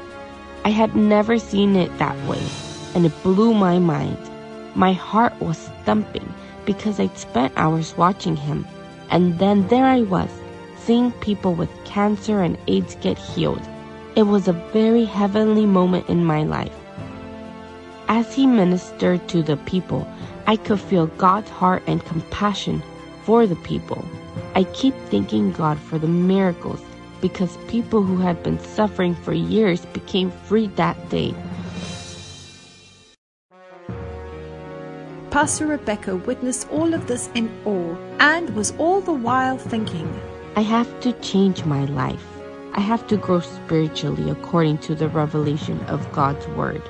I 0.64 0.70
had 0.70 0.96
never 0.96 1.40
seen 1.40 1.76
it 1.76 1.98
that 1.98 2.16
way, 2.28 2.42
and 2.94 3.04
it 3.04 3.24
blew 3.24 3.54
my 3.56 3.80
mind. 3.80 4.18
My 4.76 4.94
heart 4.94 5.34
was 5.42 5.58
thumping 5.86 6.32
because 6.66 7.00
I'd 7.00 7.18
spent 7.18 7.54
hours 7.56 7.98
watching 7.98 8.36
him, 8.36 8.68
and 9.10 9.40
then 9.40 9.68
there 9.70 9.86
I 9.86 10.02
was, 10.02 10.30
seeing 10.78 11.12
people 11.14 11.56
with 11.56 11.70
cancer 11.84 12.42
and 12.42 12.60
AIDS 12.68 12.96
get 13.02 13.18
healed. 13.18 13.62
It 14.16 14.24
was 14.24 14.48
a 14.48 14.62
very 14.72 15.06
heavenly 15.06 15.66
moment 15.66 16.08
in 16.10 16.24
my 16.24 16.44
life. 16.44 16.76
As 18.08 18.36
he 18.36 18.46
ministered 18.46 19.28
to 19.30 19.42
the 19.42 19.58
people, 19.58 20.08
I 20.46 20.58
could 20.58 20.80
feel 20.80 21.08
God's 21.08 21.50
heart 21.50 21.82
and 21.88 22.06
compassion 22.06 22.84
for 23.24 23.48
the 23.48 23.56
people. 23.56 24.06
I 24.54 24.66
keep 24.66 24.94
thanking 25.10 25.54
God 25.54 25.80
for 25.80 25.98
the 25.98 26.08
miracles 26.08 26.82
because 27.22 27.58
people 27.68 28.04
who 28.04 28.18
had 28.18 28.42
been 28.44 28.60
suffering 28.60 29.16
for 29.16 29.34
years 29.34 29.86
became 29.88 30.32
free 30.32 30.68
that 30.76 30.98
day. 31.10 31.34
Pastor 35.30 35.66
Rebecca 35.68 36.18
witnessed 36.18 36.70
all 36.72 36.94
of 36.94 37.08
this 37.08 37.30
in 37.36 37.50
awe 37.64 37.96
and 38.20 38.50
was 38.54 38.74
all 38.78 39.00
the 39.00 39.14
while 39.14 39.58
thinking, 39.58 40.10
I 40.58 40.62
have 40.62 41.00
to 41.02 41.14
change 41.22 41.64
my 41.64 41.86
life. 41.86 42.28
I 42.74 42.82
have 42.82 43.08
to 43.08 43.18
grow 43.18 43.40
spiritually 43.40 44.30
according 44.30 44.80
to 44.80 44.96
the 44.96 45.08
revelation 45.08 45.80
of 45.86 46.12
God's 46.12 46.46
Word. 46.50 46.82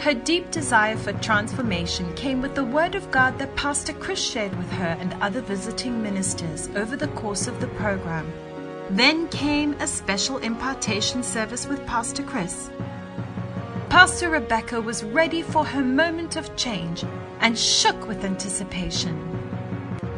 Her 0.00 0.14
deep 0.14 0.52
desire 0.52 0.96
for 0.96 1.12
transformation 1.14 2.14
came 2.14 2.40
with 2.40 2.54
the 2.54 2.64
Word 2.64 2.94
of 2.94 3.10
God 3.10 3.36
that 3.38 3.56
Pastor 3.56 3.92
Chris 3.92 4.24
shared 4.24 4.56
with 4.56 4.70
her 4.70 4.96
and 5.00 5.12
other 5.14 5.40
visiting 5.40 6.00
ministers 6.00 6.68
over 6.76 6.94
the 6.94 7.08
course 7.08 7.48
of 7.48 7.60
the 7.60 7.66
program. 7.66 8.32
Then 8.90 9.26
came 9.26 9.72
a 9.80 9.88
special 9.88 10.38
impartation 10.38 11.24
service 11.24 11.66
with 11.66 11.84
Pastor 11.84 12.22
Chris. 12.22 12.70
Pastor 13.88 14.30
Rebecca 14.30 14.80
was 14.80 15.02
ready 15.02 15.42
for 15.42 15.64
her 15.64 15.82
moment 15.82 16.36
of 16.36 16.54
change 16.54 17.04
and 17.40 17.58
shook 17.58 18.06
with 18.06 18.24
anticipation. 18.24 19.18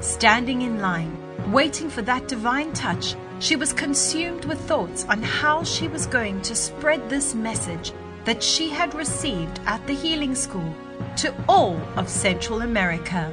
Standing 0.00 0.60
in 0.60 0.80
line, 0.80 1.16
waiting 1.50 1.88
for 1.88 2.02
that 2.02 2.28
divine 2.28 2.74
touch, 2.74 3.14
she 3.38 3.56
was 3.56 3.72
consumed 3.72 4.44
with 4.44 4.60
thoughts 4.60 5.06
on 5.06 5.22
how 5.22 5.64
she 5.64 5.88
was 5.88 6.04
going 6.06 6.42
to 6.42 6.54
spread 6.54 7.08
this 7.08 7.34
message 7.34 7.94
that 8.24 8.42
she 8.42 8.68
had 8.68 8.94
received 8.94 9.60
at 9.66 9.84
the 9.86 9.94
healing 9.94 10.34
school 10.34 10.74
to 11.16 11.34
all 11.48 11.76
of 11.96 12.08
Central 12.08 12.62
America. 12.62 13.32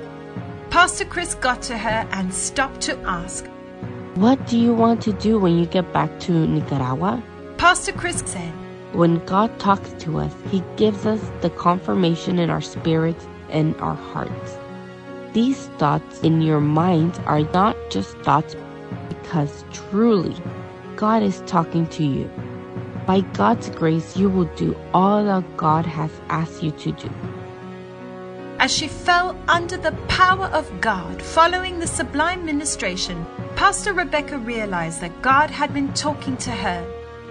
Pastor 0.70 1.06
Chris 1.06 1.36
got 1.36 1.62
to 1.64 1.78
her 1.78 2.08
and 2.12 2.34
stopped 2.34 2.82
to 2.82 2.98
ask, 3.00 3.48
What 4.16 4.46
do 4.48 4.58
you 4.58 4.74
want 4.74 5.02
to 5.04 5.14
do 5.14 5.40
when 5.40 5.58
you 5.58 5.66
get 5.66 5.92
back 5.94 6.20
to 6.22 6.48
Nicaragua? 6.48 7.24
Pastor 7.58 7.92
Chris 7.92 8.24
said, 8.26 8.52
When 8.94 9.24
God 9.26 9.58
talks 9.60 9.94
to 10.04 10.20
us, 10.20 10.34
He 10.52 10.64
gives 10.76 11.06
us 11.06 11.22
the 11.42 11.50
confirmation 11.52 12.40
in 12.40 12.50
our 12.50 12.62
spirits 12.62 13.28
and 13.50 13.76
our 13.78 13.96
hearts. 13.96 14.58
These 15.34 15.68
thoughts 15.78 16.22
in 16.22 16.42
your 16.42 16.62
mind 16.62 17.20
are 17.26 17.42
not 17.54 17.76
just 17.90 18.18
thoughts 18.20 18.56
because 19.10 19.64
truly 19.72 20.36
God 20.96 21.22
is 21.22 21.44
talking 21.46 21.88
to 21.88 22.04
you. 22.04 22.30
By 23.08 23.22
God's 23.22 23.70
grace, 23.70 24.18
you 24.18 24.30
will 24.30 24.50
do 24.58 24.76
all 24.94 25.24
that 25.24 25.56
God 25.56 25.86
has 25.86 26.12
asked 26.28 26.62
you 26.62 26.72
to 26.72 26.92
do. 26.92 27.10
As 28.60 28.70
she 28.70 28.90
fell 28.90 29.40
under 29.48 29.78
the 29.78 29.94
power 30.10 30.48
of 30.48 30.82
God 30.82 31.22
following 31.22 31.80
the 31.80 31.88
sublime 31.88 32.44
ministration, 32.44 33.26
Pastor 33.56 33.94
Rebecca 33.94 34.38
realized 34.40 35.00
that 35.00 35.22
God 35.22 35.50
had 35.50 35.74
been 35.74 35.94
talking 35.94 36.36
to 36.38 36.52
her. 36.52 36.86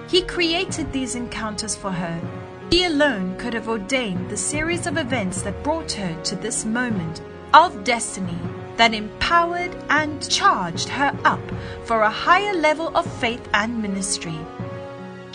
He 0.08 0.22
created 0.22 0.92
these 0.92 1.14
encounters 1.14 1.76
for 1.76 1.90
her. 1.90 2.22
He 2.70 2.84
alone 2.84 3.36
could 3.36 3.52
have 3.52 3.68
ordained 3.68 4.30
the 4.30 4.36
series 4.38 4.86
of 4.86 4.96
events 4.96 5.42
that 5.42 5.62
brought 5.62 5.92
her 5.92 6.18
to 6.22 6.36
this 6.36 6.64
moment 6.64 7.20
of 7.52 7.84
destiny 7.84 8.38
that 8.78 8.94
empowered 8.94 9.76
and 9.90 10.26
charged 10.30 10.88
her 10.88 11.14
up 11.24 11.40
for 11.84 12.00
a 12.00 12.10
higher 12.10 12.54
level 12.54 12.96
of 12.96 13.06
faith 13.20 13.46
and 13.52 13.82
ministry. 13.82 14.38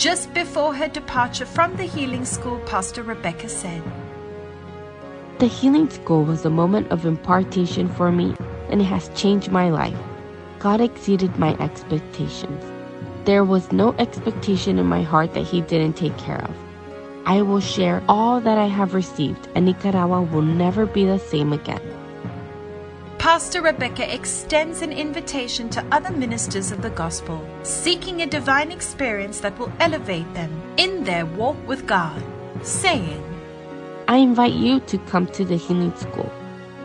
Just 0.01 0.33
before 0.33 0.73
her 0.73 0.87
departure 0.87 1.45
from 1.45 1.75
the 1.75 1.83
healing 1.83 2.25
school, 2.25 2.57
Pastor 2.65 3.03
Rebecca 3.03 3.47
said, 3.47 3.83
The 5.37 5.45
healing 5.45 5.91
school 5.91 6.23
was 6.23 6.43
a 6.43 6.49
moment 6.49 6.89
of 6.89 7.05
impartation 7.05 7.87
for 7.87 8.11
me, 8.11 8.35
and 8.71 8.81
it 8.81 8.85
has 8.85 9.09
changed 9.09 9.51
my 9.51 9.69
life. 9.69 9.99
God 10.57 10.81
exceeded 10.81 11.37
my 11.37 11.55
expectations. 11.59 12.65
There 13.25 13.43
was 13.43 13.71
no 13.71 13.93
expectation 13.99 14.79
in 14.79 14.87
my 14.87 15.03
heart 15.03 15.35
that 15.35 15.45
He 15.45 15.61
didn't 15.61 15.97
take 15.97 16.17
care 16.17 16.41
of. 16.41 16.55
I 17.27 17.43
will 17.43 17.59
share 17.59 18.01
all 18.09 18.41
that 18.41 18.57
I 18.57 18.65
have 18.65 18.95
received, 18.95 19.49
and 19.53 19.65
Nicaragua 19.65 20.23
will 20.23 20.41
never 20.41 20.87
be 20.87 21.05
the 21.05 21.19
same 21.19 21.53
again. 21.53 22.00
Pastor 23.21 23.61
Rebecca 23.61 24.11
extends 24.11 24.81
an 24.81 24.91
invitation 24.91 25.69
to 25.69 25.85
other 25.91 26.11
ministers 26.11 26.71
of 26.71 26.81
the 26.81 26.89
gospel, 26.89 27.47
seeking 27.61 28.23
a 28.23 28.25
divine 28.25 28.71
experience 28.71 29.41
that 29.41 29.55
will 29.59 29.71
elevate 29.79 30.33
them 30.33 30.51
in 30.77 31.03
their 31.03 31.27
walk 31.27 31.55
with 31.67 31.85
God, 31.85 32.19
saying, 32.63 33.23
I 34.07 34.17
invite 34.17 34.53
you 34.53 34.79
to 34.79 34.97
come 34.97 35.27
to 35.27 35.45
the 35.45 35.55
healing 35.55 35.95
school. 35.97 36.33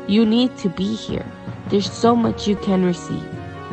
You 0.08 0.26
need 0.26 0.54
to 0.58 0.68
be 0.68 0.94
here. 0.94 1.24
There's 1.70 1.90
so 1.90 2.14
much 2.14 2.46
you 2.46 2.56
can 2.56 2.84
receive. 2.84 3.26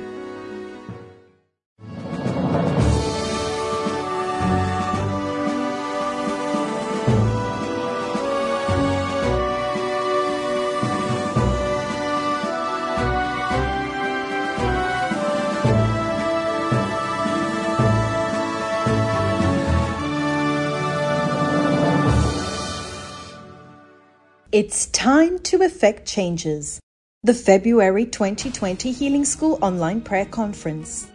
It's 24.57 24.87
time 24.87 25.37
to 25.49 25.61
effect 25.61 26.07
changes. 26.07 26.79
The 27.21 27.35
February 27.35 28.07
2020 28.07 28.91
Healing 28.91 29.23
School 29.23 29.59
Online 29.61 30.01
Prayer 30.01 30.25
Conference. 30.25 31.11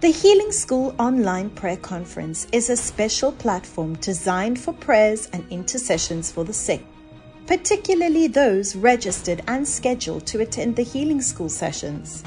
The 0.00 0.12
Healing 0.12 0.52
School 0.52 0.94
Online 0.96 1.50
Prayer 1.50 1.76
Conference 1.76 2.46
is 2.52 2.70
a 2.70 2.76
special 2.76 3.32
platform 3.32 3.96
designed 3.96 4.60
for 4.60 4.72
prayers 4.72 5.28
and 5.32 5.44
intercessions 5.50 6.30
for 6.30 6.44
the 6.44 6.52
sick, 6.52 6.86
particularly 7.48 8.28
those 8.28 8.76
registered 8.76 9.42
and 9.48 9.66
scheduled 9.66 10.24
to 10.28 10.42
attend 10.42 10.76
the 10.76 10.84
Healing 10.84 11.20
School 11.20 11.48
sessions. 11.48 12.22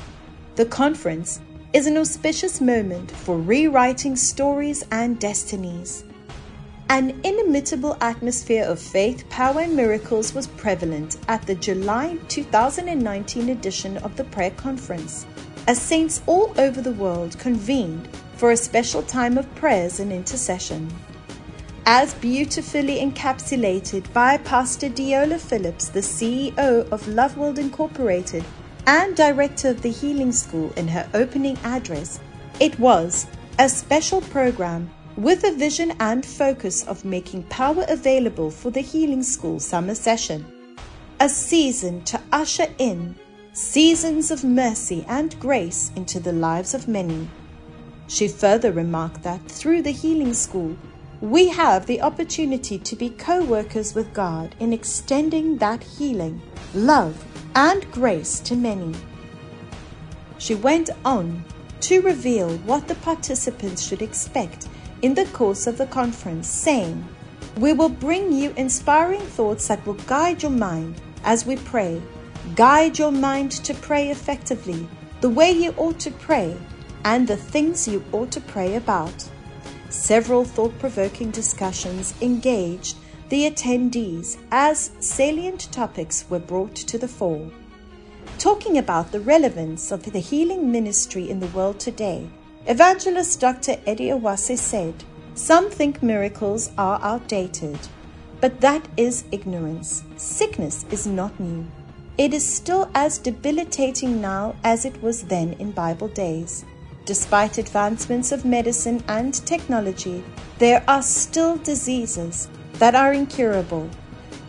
The 0.57 0.65
conference 0.65 1.39
is 1.71 1.87
an 1.87 1.95
auspicious 1.95 2.59
moment 2.59 3.09
for 3.09 3.39
rewriting 3.39 4.17
stories 4.17 4.83
and 4.91 5.17
destinies 5.17 6.03
an 6.89 7.19
inimitable 7.23 7.97
atmosphere 7.99 8.63
of 8.63 8.79
faith, 8.79 9.27
power, 9.29 9.61
and 9.61 9.75
miracles 9.75 10.35
was 10.35 10.47
prevalent 10.47 11.17
at 11.27 11.41
the 11.47 11.55
July 11.55 12.17
2019 12.27 13.49
edition 13.49 13.97
of 13.97 14.15
the 14.15 14.23
Prayer 14.25 14.51
Conference, 14.51 15.25
as 15.67 15.81
saints 15.81 16.21
all 16.27 16.53
over 16.59 16.81
the 16.81 16.91
world 16.91 17.37
convened 17.39 18.07
for 18.35 18.51
a 18.51 18.57
special 18.57 19.01
time 19.01 19.37
of 19.37 19.55
prayers 19.55 19.99
and 19.99 20.11
intercession. 20.11 20.87
As 21.87 22.13
beautifully 22.15 22.99
encapsulated 22.99 24.11
by 24.13 24.37
Pastor 24.37 24.89
Deola 24.89 25.39
Phillips, 25.39 25.89
the 25.89 26.01
CEO 26.01 26.87
of 26.91 27.07
Love 27.07 27.37
World 27.37 27.57
Incorporated 27.57 28.43
and 28.85 29.15
director 29.15 29.69
of 29.69 29.81
the 29.81 29.91
Healing 29.91 30.31
School, 30.31 30.71
in 30.75 30.87
her 30.87 31.09
opening 31.15 31.57
address, 31.63 32.19
it 32.59 32.79
was 32.79 33.25
a 33.57 33.67
special 33.67 34.21
program 34.21 34.89
with 35.17 35.45
a 35.45 35.51
vision 35.53 35.93
and 35.99 36.25
focus 36.25 36.85
of 36.87 37.05
making 37.05 37.43
power 37.43 37.85
available 37.87 38.51
for 38.51 38.69
the 38.69 38.81
Healing 38.81 39.23
School 39.23 39.59
summer 39.59 39.95
session. 39.95 40.45
A 41.21 41.29
season 41.29 42.03
to 42.03 42.21
usher 42.33 42.67
in 42.77 43.15
seasons 43.53 44.29
of 44.29 44.43
mercy 44.43 45.05
and 45.07 45.39
grace 45.39 45.91
into 45.95 46.19
the 46.19 46.33
lives 46.33 46.73
of 46.73 46.89
many. 46.89 47.29
She 48.07 48.27
further 48.27 48.73
remarked 48.73 49.23
that 49.23 49.47
through 49.47 49.83
the 49.83 49.91
Healing 49.91 50.33
School, 50.33 50.75
we 51.21 51.47
have 51.47 51.85
the 51.85 52.01
opportunity 52.01 52.77
to 52.77 52.95
be 52.97 53.09
co 53.09 53.43
workers 53.45 53.95
with 53.95 54.13
God 54.13 54.53
in 54.59 54.73
extending 54.73 55.57
that 55.59 55.81
healing, 55.81 56.41
love, 56.73 57.23
and 57.55 57.89
grace 57.93 58.41
to 58.41 58.55
many. 58.55 58.93
She 60.37 60.55
went 60.55 60.89
on 61.05 61.45
to 61.81 62.01
reveal 62.01 62.57
what 62.59 62.89
the 62.89 62.95
participants 62.95 63.81
should 63.81 64.01
expect 64.01 64.67
in 65.05 65.13
the 65.13 65.25
course 65.25 65.67
of 65.67 65.77
the 65.77 65.85
conference, 65.85 66.47
saying, 66.47 67.07
We 67.57 67.73
will 67.73 67.89
bring 67.89 68.31
you 68.31 68.51
inspiring 68.57 69.21
thoughts 69.21 69.67
that 69.67 69.85
will 69.85 70.01
guide 70.13 70.41
your 70.41 70.57
mind 70.69 70.99
as 71.23 71.45
we 71.45 71.57
pray. 71.57 72.01
Guide 72.55 72.97
your 72.97 73.11
mind 73.11 73.51
to 73.51 73.75
pray 73.75 74.09
effectively, 74.09 74.87
the 75.21 75.29
way 75.29 75.51
you 75.51 75.75
ought 75.77 75.99
to 75.99 76.09
pray, 76.09 76.57
and 77.03 77.27
the 77.27 77.37
things 77.37 77.87
you 77.87 78.03
ought 78.13 78.31
to 78.31 78.41
pray 78.41 78.77
about. 78.77 79.29
Several 79.89 80.43
thought 80.43 80.73
provoking 80.79 81.29
discussions 81.29 82.15
engaged 82.19 82.97
the 83.29 83.47
attendees 83.47 84.37
as 84.49 84.89
salient 84.99 85.71
topics 85.71 86.25
were 86.31 86.47
brought 86.51 86.75
to 86.77 86.97
the 86.97 87.07
fore. 87.07 87.51
Talking 88.39 88.79
about 88.79 89.11
the 89.11 89.19
relevance 89.19 89.91
of 89.91 90.11
the 90.11 90.25
healing 90.31 90.71
ministry 90.71 91.29
in 91.29 91.39
the 91.39 91.53
world 91.57 91.79
today, 91.79 92.27
Evangelist 92.67 93.39
Dr. 93.39 93.77
Eddie 93.85 94.09
Owase 94.09 94.57
said, 94.57 95.03
Some 95.35 95.69
think 95.69 96.01
miracles 96.01 96.71
are 96.79 96.99
outdated, 97.03 97.77
but 98.41 98.59
that 98.61 98.87
is 98.97 99.23
ignorance. 99.31 100.03
Sickness 100.17 100.83
is 100.89 101.05
not 101.05 101.39
new. 101.39 101.67
It 102.17 102.33
is 102.33 102.43
still 102.43 102.89
as 102.95 103.19
debilitating 103.19 104.19
now 104.19 104.55
as 104.63 104.83
it 104.83 104.99
was 105.03 105.21
then 105.21 105.53
in 105.59 105.73
Bible 105.73 106.07
days. 106.07 106.65
Despite 107.05 107.59
advancements 107.59 108.31
of 108.31 108.45
medicine 108.45 109.03
and 109.07 109.35
technology, 109.45 110.23
there 110.57 110.83
are 110.87 111.03
still 111.03 111.57
diseases 111.57 112.49
that 112.79 112.95
are 112.95 113.13
incurable. 113.13 113.87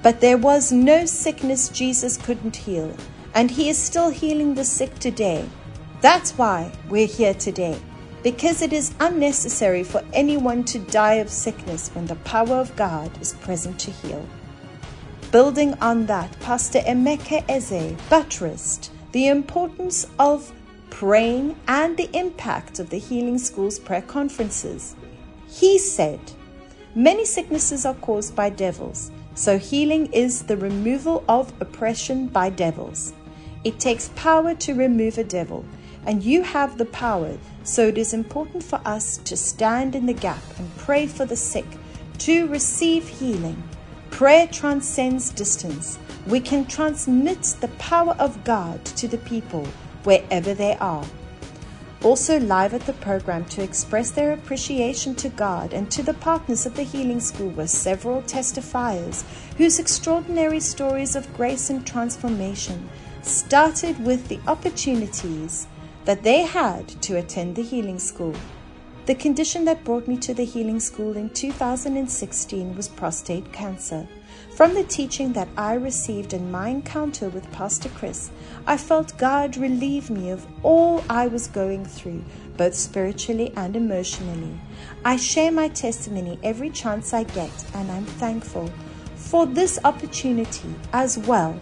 But 0.03 0.23
there 0.23 0.39
was 0.39 0.73
no 0.73 1.05
sickness 1.05 1.69
Jesus 1.69 2.17
couldn't 2.17 2.57
heal, 2.57 2.97
and 3.35 3.51
He 3.51 3.69
is 3.69 3.77
still 3.77 4.09
healing 4.09 4.55
the 4.55 4.65
sick 4.65 4.99
today. 5.01 5.47
That's 6.01 6.33
why 6.39 6.73
we're 6.89 7.07
here 7.07 7.35
today 7.35 7.79
because 8.27 8.61
it 8.61 8.73
is 8.73 8.93
unnecessary 8.99 9.85
for 9.85 10.03
anyone 10.13 10.65
to 10.65 10.81
die 10.81 11.15
of 11.23 11.31
sickness 11.31 11.91
when 11.91 12.05
the 12.07 12.17
power 12.17 12.57
of 12.57 12.75
God 12.75 13.09
is 13.23 13.35
present 13.35 13.79
to 13.79 13.93
heal. 13.93 14.27
Building 15.31 15.75
on 15.75 16.07
that, 16.07 16.37
Pastor 16.41 16.81
Emeka 16.81 17.45
Eze 17.49 17.97
buttressed 18.11 18.91
the 19.13 19.29
importance 19.29 20.09
of 20.19 20.53
praying 20.91 21.55
and 21.69 21.97
the 21.97 22.11
impact 22.19 22.81
of 22.81 22.91
the 22.91 22.99
Healing 22.99 23.39
School's 23.39 23.79
prayer 23.79 24.03
conferences. 24.03 24.97
He 25.47 25.79
said, 25.79 26.19
Many 26.97 27.25
sicknesses 27.25 27.87
are 27.87 27.95
caused 27.95 28.35
by 28.35 28.51
devils, 28.51 29.13
so 29.37 29.57
healing 29.57 30.07
is 30.07 30.43
the 30.43 30.57
removal 30.57 31.23
of 31.29 31.53
oppression 31.61 32.27
by 32.27 32.51
devils. 32.51 33.15
It 33.63 33.79
takes 33.79 34.11
power 34.17 34.53
to 34.57 34.75
remove 34.75 35.17
a 35.17 35.23
devil, 35.23 35.65
and 36.07 36.23
you 36.23 36.43
have 36.43 36.79
the 36.79 36.87
power. 36.87 37.37
So 37.65 37.89
it 37.89 37.99
is 37.99 38.15
important 38.15 38.63
for 38.63 38.81
us 38.85 39.19
to 39.19 39.37
stand 39.37 39.95
in 39.95 40.07
the 40.07 40.13
gap 40.13 40.43
and 40.59 40.77
pray 40.77 41.07
for 41.07 41.27
the 41.27 41.37
sick 41.37 41.67
to 42.19 42.47
receive 42.47 43.09
healing. 43.09 43.63
Prayer 44.11 44.47
transcends 44.47 45.31
distance. 45.31 45.99
We 46.27 46.41
can 46.41 46.65
transmit 46.65 47.43
the 47.61 47.69
power 47.79 48.17
of 48.19 48.45
God 48.45 48.85
to 48.85 49.09
the 49.09 49.19
people 49.19 49.67
wherever 50.05 50.55
they 50.55 50.77
are. 50.77 51.05
Also, 52.03 52.39
live 52.39 52.73
at 52.73 52.83
the 52.83 52.93
program 52.93 53.45
to 53.47 53.63
express 53.63 54.11
their 54.13 54.33
appreciation 54.33 55.15
to 55.17 55.29
God 55.29 55.73
and 55.73 55.91
to 55.91 56.03
the 56.03 56.15
partners 56.15 56.65
of 56.65 56.77
the 56.77 56.83
Healing 56.83 57.21
School 57.21 57.51
were 57.51 57.67
several 57.67 58.23
testifiers 58.23 59.25
whose 59.57 59.79
extraordinary 59.79 60.61
stories 60.61 61.17
of 61.17 61.35
grace 61.37 61.69
and 61.69 61.85
transformation 61.87 62.89
started 63.23 64.05
with 64.05 64.29
the 64.29 64.39
opportunities 64.47 65.67
that 66.07 66.23
they 66.23 66.43
had 66.43 66.89
to 67.03 67.19
attend 67.19 67.55
the 67.55 67.63
healing 67.63 67.99
school. 67.99 68.35
The 69.07 69.15
condition 69.15 69.65
that 69.67 69.85
brought 69.85 70.09
me 70.09 70.17
to 70.19 70.35
the 70.35 70.45
healing 70.45 70.81
school 70.81 71.17
in 71.17 71.31
2016 71.31 72.75
was 72.75 72.89
prostate 72.89 73.53
cancer. 73.53 74.09
From 74.53 74.75
the 74.75 74.85
teaching 74.85 75.33
that 75.35 75.49
I 75.57 75.75
received 75.75 76.33
in 76.33 76.51
my 76.51 76.71
encounter 76.71 77.29
with 77.29 77.51
Pastor 77.53 77.89
Chris, 77.91 78.31
I 78.67 78.77
felt 78.77 79.19
God 79.19 79.57
relieve 79.57 80.09
me 80.09 80.31
of 80.31 80.47
all 80.63 81.05
I 81.11 81.27
was 81.27 81.49
going 81.49 81.85
through, 81.85 82.25
both 82.57 82.75
spiritually 82.75 83.53
and 83.57 83.77
emotionally. 83.77 84.59
I 85.05 85.17
share 85.17 85.53
my 85.53 85.69
testimony 85.69 86.39
every 86.43 86.71
chance 86.71 87.13
I 87.13 87.25
get, 87.25 87.53
and 87.75 87.91
I'm 87.93 88.07
thankful 88.07 88.71
for 89.15 89.45
this 89.45 89.79
opportunity 89.85 90.75
as 90.93 91.19
well. 91.19 91.61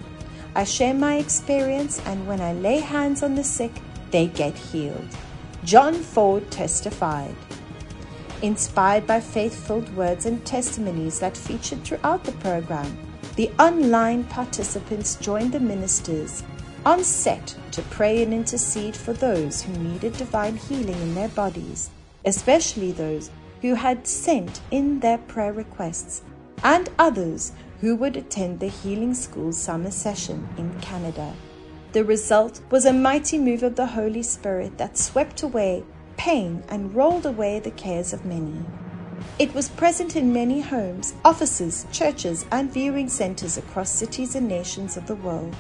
I 0.55 0.65
share 0.65 0.95
my 0.95 1.17
experience, 1.17 2.01
and 2.07 2.27
when 2.27 2.41
I 2.41 2.53
lay 2.53 2.79
hands 2.79 3.23
on 3.23 3.35
the 3.35 3.45
sick, 3.45 3.73
they 4.15 4.29
get 4.29 4.57
healed. 4.57 5.09
John 5.65 5.93
Ford 5.93 6.49
testified. 6.49 7.35
Inspired 8.43 9.09
by 9.09 9.19
faith 9.19 9.67
filled 9.67 9.93
words 9.97 10.25
and 10.25 10.47
testimonies 10.47 11.19
that 11.19 11.37
featured 11.37 11.83
throughout 11.83 12.23
the 12.23 12.39
program, 12.47 12.97
the 13.35 13.51
online 13.59 14.23
participants 14.23 15.17
joined 15.17 15.51
the 15.51 15.59
ministers 15.59 16.45
on 16.87 17.03
set 17.03 17.57
to 17.73 17.83
pray 17.91 18.23
and 18.23 18.33
intercede 18.33 18.95
for 18.95 19.15
those 19.15 19.63
who 19.63 19.73
needed 19.79 20.17
divine 20.17 20.59
healing 20.59 21.01
in 21.03 21.15
their 21.17 21.31
bodies, 21.31 21.91
especially 22.25 22.93
those 22.93 23.33
who 23.63 23.75
had 23.75 24.07
sent 24.07 24.61
in 24.71 25.01
their 25.01 25.19
prayer 25.19 25.53
requests, 25.53 26.23
and 26.63 26.89
others 27.01 27.51
who 27.81 27.97
would 27.97 28.17
attend 28.17 28.61
the 28.61 28.69
Healing 28.69 29.13
School 29.13 29.51
summer 29.51 29.91
session 29.91 30.49
in 30.57 30.79
Canada. 30.79 31.35
The 31.95 32.05
result 32.05 32.61
was 32.73 32.87
a 32.87 32.93
mighty 32.93 33.39
move 33.39 33.63
of 33.63 33.77
the 33.77 33.87
Holy 33.87 34.25
Spirit 34.25 34.79
that 34.79 34.99
swept 34.99 35.45
away 35.45 35.85
pain 36.17 36.65
and 36.69 36.93
rolled 36.93 37.25
away 37.25 37.61
the 37.61 37.71
cares 37.71 38.13
of 38.13 38.25
many. 38.25 38.65
It 39.39 39.55
was 39.55 39.69
present 39.69 40.17
in 40.17 40.33
many 40.33 40.61
homes, 40.61 41.15
offices, 41.25 41.87
churches, 41.93 42.47
and 42.51 42.73
viewing 42.73 43.09
centers 43.09 43.57
across 43.57 43.93
cities 43.93 44.35
and 44.35 44.49
nations 44.49 44.97
of 44.97 45.07
the 45.07 45.15
world. 45.15 45.55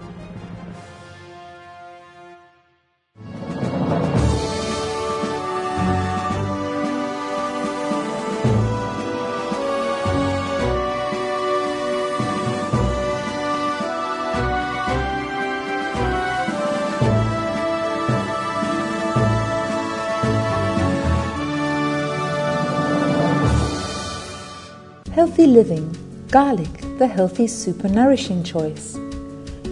living. 25.50 25.96
Garlic, 26.30 26.72
the 27.00 27.08
healthy 27.08 27.48
super 27.48 27.90
nourishing 27.90 28.44
choice. 28.44 28.98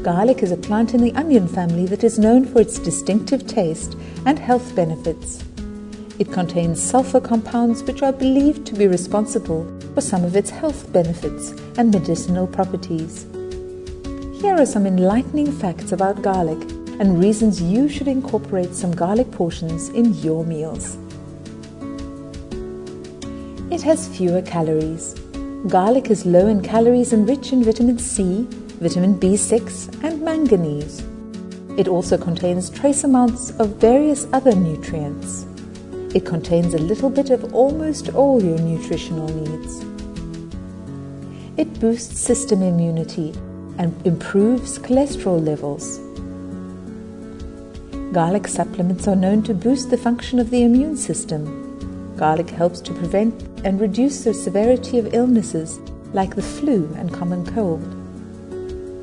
Garlic 0.01 0.41
is 0.41 0.51
a 0.51 0.57
plant 0.57 0.93
in 0.93 1.01
the 1.01 1.13
onion 1.13 1.47
family 1.47 1.85
that 1.85 2.03
is 2.03 2.17
known 2.17 2.45
for 2.45 2.61
its 2.61 2.79
distinctive 2.79 3.45
taste 3.45 3.95
and 4.25 4.39
health 4.39 4.75
benefits. 4.75 5.43
It 6.17 6.31
contains 6.31 6.81
sulfur 6.81 7.21
compounds 7.21 7.83
which 7.83 8.01
are 8.01 8.11
believed 8.11 8.65
to 8.67 8.73
be 8.73 8.87
responsible 8.87 9.65
for 9.93 10.01
some 10.01 10.23
of 10.23 10.35
its 10.35 10.49
health 10.49 10.91
benefits 10.91 11.51
and 11.77 11.93
medicinal 11.93 12.47
properties. 12.47 13.27
Here 14.41 14.55
are 14.55 14.65
some 14.65 14.87
enlightening 14.87 15.51
facts 15.51 15.91
about 15.91 16.23
garlic 16.23 16.59
and 16.99 17.19
reasons 17.19 17.61
you 17.61 17.87
should 17.87 18.07
incorporate 18.07 18.73
some 18.73 18.91
garlic 18.91 19.29
portions 19.31 19.89
in 19.89 20.15
your 20.15 20.43
meals. 20.43 20.97
It 23.69 23.83
has 23.83 24.07
fewer 24.07 24.41
calories. 24.41 25.13
Garlic 25.67 26.09
is 26.09 26.25
low 26.25 26.47
in 26.47 26.61
calories 26.61 27.11
and 27.11 27.27
rich 27.27 27.51
in 27.51 27.61
vitamin 27.61 27.99
C, 27.99 28.47
vitamin 28.79 29.19
B6, 29.19 30.01
and 30.01 30.21
manganese. 30.21 31.03
It 31.77 31.89
also 31.89 32.17
contains 32.17 32.69
trace 32.69 33.03
amounts 33.03 33.49
of 33.59 33.75
various 33.75 34.27
other 34.31 34.55
nutrients. 34.55 35.45
It 36.15 36.25
contains 36.25 36.73
a 36.73 36.77
little 36.77 37.09
bit 37.09 37.31
of 37.31 37.53
almost 37.53 38.13
all 38.13 38.41
your 38.41 38.57
nutritional 38.59 39.27
needs. 39.27 39.83
It 41.57 41.77
boosts 41.81 42.17
system 42.17 42.61
immunity 42.61 43.33
and 43.77 43.93
improves 44.07 44.79
cholesterol 44.79 45.43
levels. 45.43 45.97
Garlic 48.13 48.47
supplements 48.47 49.05
are 49.05 49.17
known 49.17 49.43
to 49.43 49.53
boost 49.53 49.89
the 49.89 49.97
function 49.97 50.39
of 50.39 50.49
the 50.49 50.63
immune 50.63 50.95
system. 50.95 52.15
Garlic 52.15 52.49
helps 52.51 52.79
to 52.81 52.93
prevent 52.93 53.56
and 53.67 53.81
reduce 53.81 54.23
the 54.23 54.33
severity 54.33 54.97
of 54.97 55.13
illnesses 55.13 55.81
like 56.13 56.33
the 56.33 56.41
flu 56.41 56.89
and 56.95 57.13
common 57.13 57.45
cold. 57.53 57.83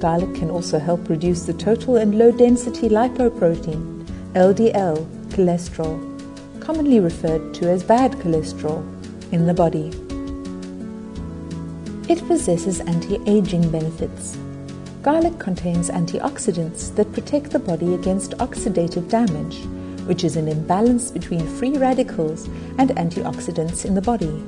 Garlic 0.00 0.34
can 0.36 0.48
also 0.48 0.78
help 0.78 1.06
reduce 1.10 1.42
the 1.42 1.52
total 1.52 1.96
and 1.96 2.18
low 2.18 2.30
density 2.32 2.88
lipoprotein, 2.88 4.06
LDL, 4.32 5.04
cholesterol, 5.28 6.00
commonly 6.60 6.98
referred 6.98 7.52
to 7.52 7.68
as 7.68 7.82
bad 7.82 8.12
cholesterol, 8.12 8.80
in 9.32 9.44
the 9.44 9.52
body. 9.52 9.88
It 12.10 12.26
possesses 12.26 12.80
anti 12.80 13.20
aging 13.26 13.70
benefits. 13.70 14.38
Garlic 15.02 15.38
contains 15.38 15.90
antioxidants 15.90 16.94
that 16.96 17.12
protect 17.12 17.50
the 17.50 17.58
body 17.58 17.92
against 17.92 18.32
oxidative 18.38 19.10
damage 19.10 19.58
which 20.06 20.24
is 20.24 20.36
an 20.36 20.48
imbalance 20.48 21.10
between 21.10 21.46
free 21.46 21.76
radicals 21.78 22.46
and 22.78 22.90
antioxidants 22.90 23.84
in 23.84 23.94
the 23.94 24.02
body. 24.02 24.42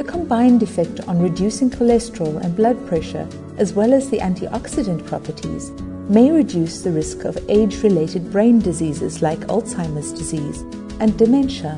The 0.00 0.10
combined 0.10 0.62
effect 0.62 1.00
on 1.08 1.20
reducing 1.20 1.68
cholesterol 1.68 2.42
and 2.42 2.56
blood 2.56 2.86
pressure, 2.86 3.28
as 3.58 3.74
well 3.74 3.92
as 3.92 4.08
the 4.08 4.16
antioxidant 4.16 5.04
properties, 5.04 5.72
may 6.08 6.30
reduce 6.30 6.80
the 6.80 6.90
risk 6.90 7.24
of 7.26 7.36
age 7.50 7.82
related 7.82 8.32
brain 8.32 8.60
diseases 8.60 9.20
like 9.20 9.40
Alzheimer's 9.40 10.10
disease 10.10 10.62
and 11.00 11.18
dementia. 11.18 11.76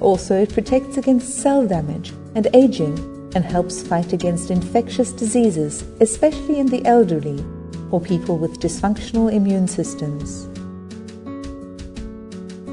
Also, 0.00 0.42
it 0.42 0.52
protects 0.52 0.98
against 0.98 1.38
cell 1.38 1.66
damage 1.66 2.12
and 2.34 2.48
aging 2.52 2.98
and 3.34 3.46
helps 3.46 3.80
fight 3.80 4.12
against 4.12 4.50
infectious 4.50 5.10
diseases, 5.10 5.84
especially 6.00 6.58
in 6.58 6.66
the 6.66 6.84
elderly 6.84 7.42
or 7.90 7.98
people 7.98 8.36
with 8.36 8.60
dysfunctional 8.60 9.32
immune 9.32 9.66
systems. 9.66 10.50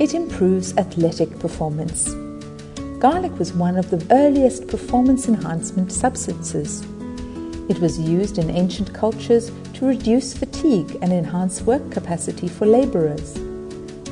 It 0.02 0.14
improves 0.14 0.76
athletic 0.76 1.40
performance. 1.40 2.14
Garlic 3.00 3.38
was 3.38 3.54
one 3.54 3.78
of 3.78 3.90
the 3.90 4.06
earliest 4.10 4.68
performance 4.68 5.28
enhancement 5.28 5.92
substances. 5.92 6.82
It 7.68 7.80
was 7.80 8.00
used 8.00 8.38
in 8.38 8.50
ancient 8.50 8.94
cultures 8.94 9.52
to 9.74 9.86
reduce 9.86 10.34
fatigue 10.34 10.98
and 11.02 11.12
enhance 11.12 11.62
work 11.62 11.92
capacity 11.92 12.48
for 12.48 12.66
laborers. 12.66 13.38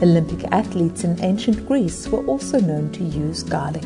Olympic 0.01 0.43
athletes 0.51 1.05
in 1.05 1.19
ancient 1.21 1.65
Greece 1.65 2.09
were 2.09 2.25
also 2.25 2.59
known 2.59 2.91
to 2.91 3.03
use 3.05 3.41
garlic. 3.41 3.85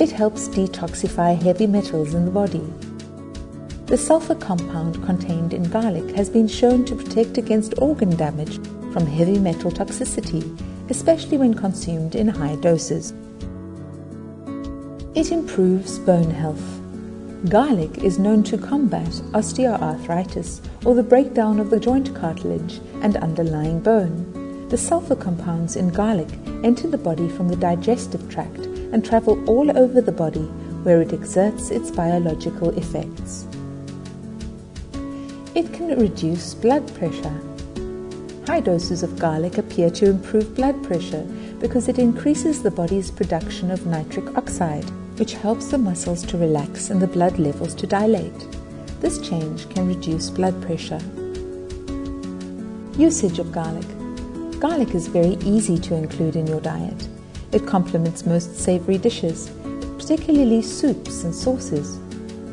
It 0.00 0.10
helps 0.10 0.48
detoxify 0.48 1.40
heavy 1.40 1.68
metals 1.68 2.14
in 2.14 2.24
the 2.24 2.32
body. 2.32 2.66
The 3.86 3.96
sulfur 3.96 4.34
compound 4.34 5.02
contained 5.04 5.54
in 5.54 5.62
garlic 5.70 6.16
has 6.16 6.28
been 6.28 6.48
shown 6.48 6.84
to 6.86 6.96
protect 6.96 7.38
against 7.38 7.78
organ 7.78 8.16
damage 8.16 8.56
from 8.92 9.06
heavy 9.06 9.38
metal 9.38 9.70
toxicity, 9.70 10.42
especially 10.90 11.38
when 11.38 11.54
consumed 11.54 12.14
in 12.14 12.28
high 12.28 12.56
doses. 12.56 13.12
It 15.14 15.32
improves 15.32 15.98
bone 15.98 16.30
health. 16.30 16.80
Garlic 17.48 17.98
is 17.98 18.18
known 18.18 18.42
to 18.44 18.58
combat 18.58 19.10
osteoarthritis 19.32 20.60
or 20.84 20.94
the 20.94 21.02
breakdown 21.02 21.60
of 21.60 21.70
the 21.70 21.80
joint 21.80 22.14
cartilage 22.14 22.80
and 23.02 23.16
underlying 23.16 23.80
bone. 23.80 24.68
The 24.68 24.78
sulfur 24.78 25.16
compounds 25.16 25.76
in 25.76 25.88
garlic 25.88 26.28
enter 26.62 26.88
the 26.88 26.98
body 26.98 27.28
from 27.28 27.48
the 27.48 27.56
digestive 27.56 28.28
tract 28.28 28.66
and 28.92 29.04
travel 29.04 29.42
all 29.48 29.76
over 29.78 30.00
the 30.00 30.12
body 30.12 30.46
where 30.82 31.00
it 31.00 31.12
exerts 31.12 31.70
its 31.70 31.90
biological 31.90 32.70
effects. 32.78 33.46
It 35.54 35.72
can 35.72 35.98
reduce 35.98 36.54
blood 36.54 36.92
pressure 36.94 37.40
High 38.48 38.60
doses 38.60 39.02
of 39.02 39.18
garlic 39.18 39.58
appear 39.58 39.90
to 39.90 40.08
improve 40.08 40.54
blood 40.54 40.82
pressure 40.82 41.22
because 41.60 41.86
it 41.86 41.98
increases 41.98 42.62
the 42.62 42.70
body's 42.70 43.10
production 43.10 43.70
of 43.70 43.84
nitric 43.84 44.38
oxide, 44.38 44.88
which 45.18 45.34
helps 45.34 45.66
the 45.66 45.76
muscles 45.76 46.22
to 46.24 46.38
relax 46.38 46.88
and 46.88 46.98
the 46.98 47.06
blood 47.06 47.38
levels 47.38 47.74
to 47.74 47.86
dilate. 47.86 48.48
This 49.00 49.20
change 49.20 49.68
can 49.68 49.86
reduce 49.86 50.30
blood 50.30 50.62
pressure. 50.62 50.98
Usage 52.96 53.38
of 53.38 53.52
garlic. 53.52 53.86
Garlic 54.58 54.94
is 54.94 55.08
very 55.08 55.36
easy 55.44 55.78
to 55.80 55.94
include 55.94 56.34
in 56.34 56.46
your 56.46 56.62
diet. 56.62 57.06
It 57.52 57.66
complements 57.66 58.24
most 58.24 58.58
savory 58.58 58.96
dishes, 58.96 59.50
particularly 59.98 60.62
soups 60.62 61.22
and 61.22 61.34
sauces. 61.34 61.98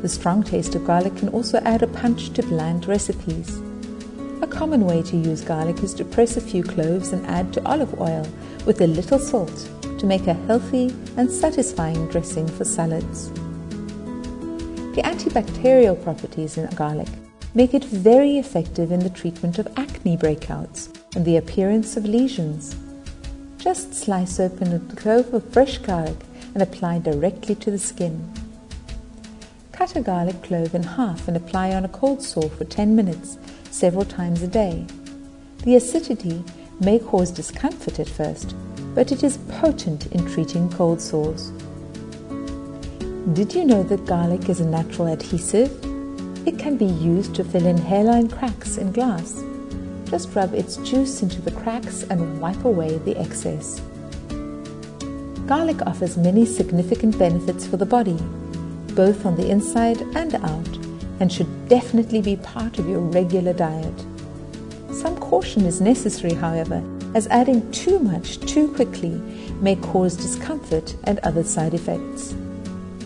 The 0.02 0.10
strong 0.10 0.42
taste 0.42 0.74
of 0.74 0.86
garlic 0.86 1.16
can 1.16 1.30
also 1.30 1.56
add 1.60 1.82
a 1.82 1.86
punch 1.86 2.34
to 2.34 2.42
bland 2.42 2.86
recipes. 2.86 3.62
A 4.42 4.46
common 4.46 4.84
way 4.84 5.02
to 5.02 5.16
use 5.16 5.40
garlic 5.40 5.82
is 5.82 5.94
to 5.94 6.04
press 6.04 6.36
a 6.36 6.42
few 6.42 6.62
cloves 6.62 7.12
and 7.12 7.26
add 7.26 7.54
to 7.54 7.64
olive 7.66 7.98
oil 7.98 8.26
with 8.66 8.82
a 8.82 8.86
little 8.86 9.18
salt 9.18 9.68
to 9.98 10.04
make 10.04 10.26
a 10.26 10.34
healthy 10.34 10.94
and 11.16 11.30
satisfying 11.30 12.06
dressing 12.08 12.46
for 12.46 12.64
salads. 12.64 13.30
The 14.94 15.02
antibacterial 15.04 16.02
properties 16.02 16.58
in 16.58 16.66
garlic 16.76 17.08
make 17.54 17.72
it 17.72 17.84
very 17.84 18.36
effective 18.36 18.92
in 18.92 19.00
the 19.00 19.10
treatment 19.10 19.58
of 19.58 19.68
acne 19.78 20.18
breakouts 20.18 20.94
and 21.16 21.24
the 21.24 21.38
appearance 21.38 21.96
of 21.96 22.04
lesions. 22.04 22.76
Just 23.56 23.94
slice 23.94 24.38
open 24.38 24.74
a 24.74 24.94
clove 24.96 25.32
of 25.32 25.50
fresh 25.50 25.78
garlic 25.78 26.18
and 26.52 26.62
apply 26.62 26.98
directly 26.98 27.54
to 27.54 27.70
the 27.70 27.78
skin. 27.78 28.30
Cut 29.72 29.96
a 29.96 30.02
garlic 30.02 30.42
clove 30.42 30.74
in 30.74 30.82
half 30.82 31.26
and 31.26 31.36
apply 31.36 31.74
on 31.74 31.84
a 31.84 31.88
cold 31.88 32.22
sore 32.22 32.50
for 32.50 32.64
10 32.64 32.94
minutes, 32.94 33.38
several 33.76 34.06
times 34.06 34.42
a 34.42 34.46
day. 34.46 34.86
The 35.64 35.76
acidity 35.76 36.42
may 36.80 36.98
cause 36.98 37.30
discomfort 37.30 38.00
at 38.00 38.08
first, 38.08 38.54
but 38.94 39.12
it 39.12 39.22
is 39.22 39.38
potent 39.60 40.06
in 40.06 40.24
treating 40.32 40.70
cold 40.70 41.00
sores. 41.00 41.50
Did 43.34 43.54
you 43.54 43.64
know 43.64 43.82
that 43.82 44.06
garlic 44.06 44.48
is 44.48 44.60
a 44.60 44.64
natural 44.64 45.08
adhesive? 45.08 45.70
It 46.46 46.58
can 46.58 46.78
be 46.78 46.86
used 46.86 47.34
to 47.34 47.44
fill 47.44 47.66
in 47.66 47.76
hairline 47.76 48.28
cracks 48.28 48.78
in 48.78 48.92
glass. 48.92 49.42
Just 50.04 50.34
rub 50.34 50.54
its 50.54 50.76
juice 50.78 51.22
into 51.22 51.42
the 51.42 51.50
cracks 51.50 52.04
and 52.04 52.40
wipe 52.40 52.64
away 52.64 52.96
the 52.98 53.16
excess. 53.16 53.80
Garlic 55.46 55.82
offers 55.86 56.16
many 56.16 56.46
significant 56.46 57.18
benefits 57.18 57.66
for 57.66 57.76
the 57.76 57.84
body, 57.84 58.18
both 58.94 59.26
on 59.26 59.36
the 59.36 59.50
inside 59.50 60.00
and 60.14 60.34
out, 60.36 60.85
and 61.20 61.32
should 61.32 61.68
definitely 61.68 62.20
be 62.22 62.36
part 62.36 62.78
of 62.78 62.88
your 62.88 63.00
regular 63.00 63.52
diet. 63.52 64.04
Some 64.92 65.16
caution 65.18 65.64
is 65.64 65.80
necessary, 65.80 66.34
however, 66.34 66.82
as 67.14 67.26
adding 67.28 67.70
too 67.72 67.98
much 67.98 68.38
too 68.40 68.72
quickly 68.74 69.10
may 69.60 69.76
cause 69.76 70.16
discomfort 70.16 70.94
and 71.04 71.18
other 71.20 71.44
side 71.44 71.74
effects. 71.74 72.34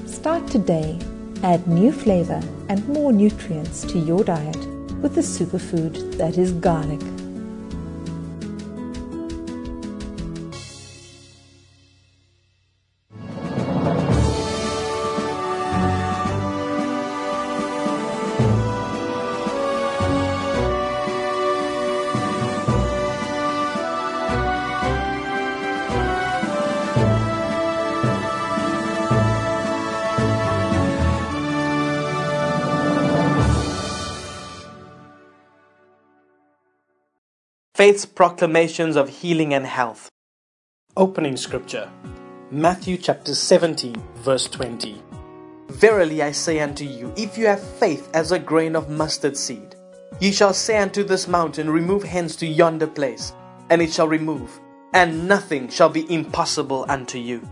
Start 0.06 0.46
today. 0.48 0.98
Add 1.42 1.66
new 1.66 1.90
flavor 1.90 2.42
and 2.68 2.86
more 2.88 3.12
nutrients 3.12 3.82
to 3.84 3.98
your 3.98 4.22
diet 4.22 4.66
with 5.00 5.14
the 5.14 5.22
superfood 5.22 6.18
that 6.18 6.36
is 6.36 6.52
garlic. 6.52 7.00
Faith's 37.80 38.04
proclamations 38.04 38.94
of 38.94 39.08
healing 39.08 39.54
and 39.54 39.64
health. 39.64 40.10
Opening 40.98 41.34
scripture 41.34 41.90
Matthew 42.50 42.98
chapter 42.98 43.34
17, 43.34 43.96
verse 44.16 44.46
20. 44.48 45.02
Verily 45.70 46.22
I 46.22 46.32
say 46.32 46.60
unto 46.60 46.84
you, 46.84 47.10
if 47.16 47.38
you 47.38 47.46
have 47.46 47.62
faith 47.78 48.10
as 48.12 48.32
a 48.32 48.38
grain 48.38 48.76
of 48.76 48.90
mustard 48.90 49.34
seed, 49.34 49.76
ye 50.20 50.30
shall 50.30 50.52
say 50.52 50.76
unto 50.76 51.02
this 51.02 51.26
mountain, 51.26 51.70
Remove 51.70 52.02
hence 52.02 52.36
to 52.36 52.46
yonder 52.46 52.86
place, 52.86 53.32
and 53.70 53.80
it 53.80 53.90
shall 53.90 54.08
remove, 54.08 54.60
and 54.92 55.26
nothing 55.26 55.66
shall 55.70 55.88
be 55.88 56.04
impossible 56.12 56.84
unto 56.90 57.16
you. 57.16 57.48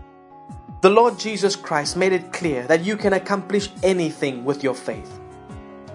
The 0.83 0.91
Lord 0.91 1.17
Jesus 1.17 1.55
Christ 1.55 1.97
made 1.97 2.13
it 2.13 2.31
clear 2.33 2.67
that 2.67 2.85
you 2.85 2.97
can 2.97 3.13
accomplish 3.13 3.69
anything 3.81 4.45
with 4.45 4.63
your 4.63 4.75
faith. 4.75 5.19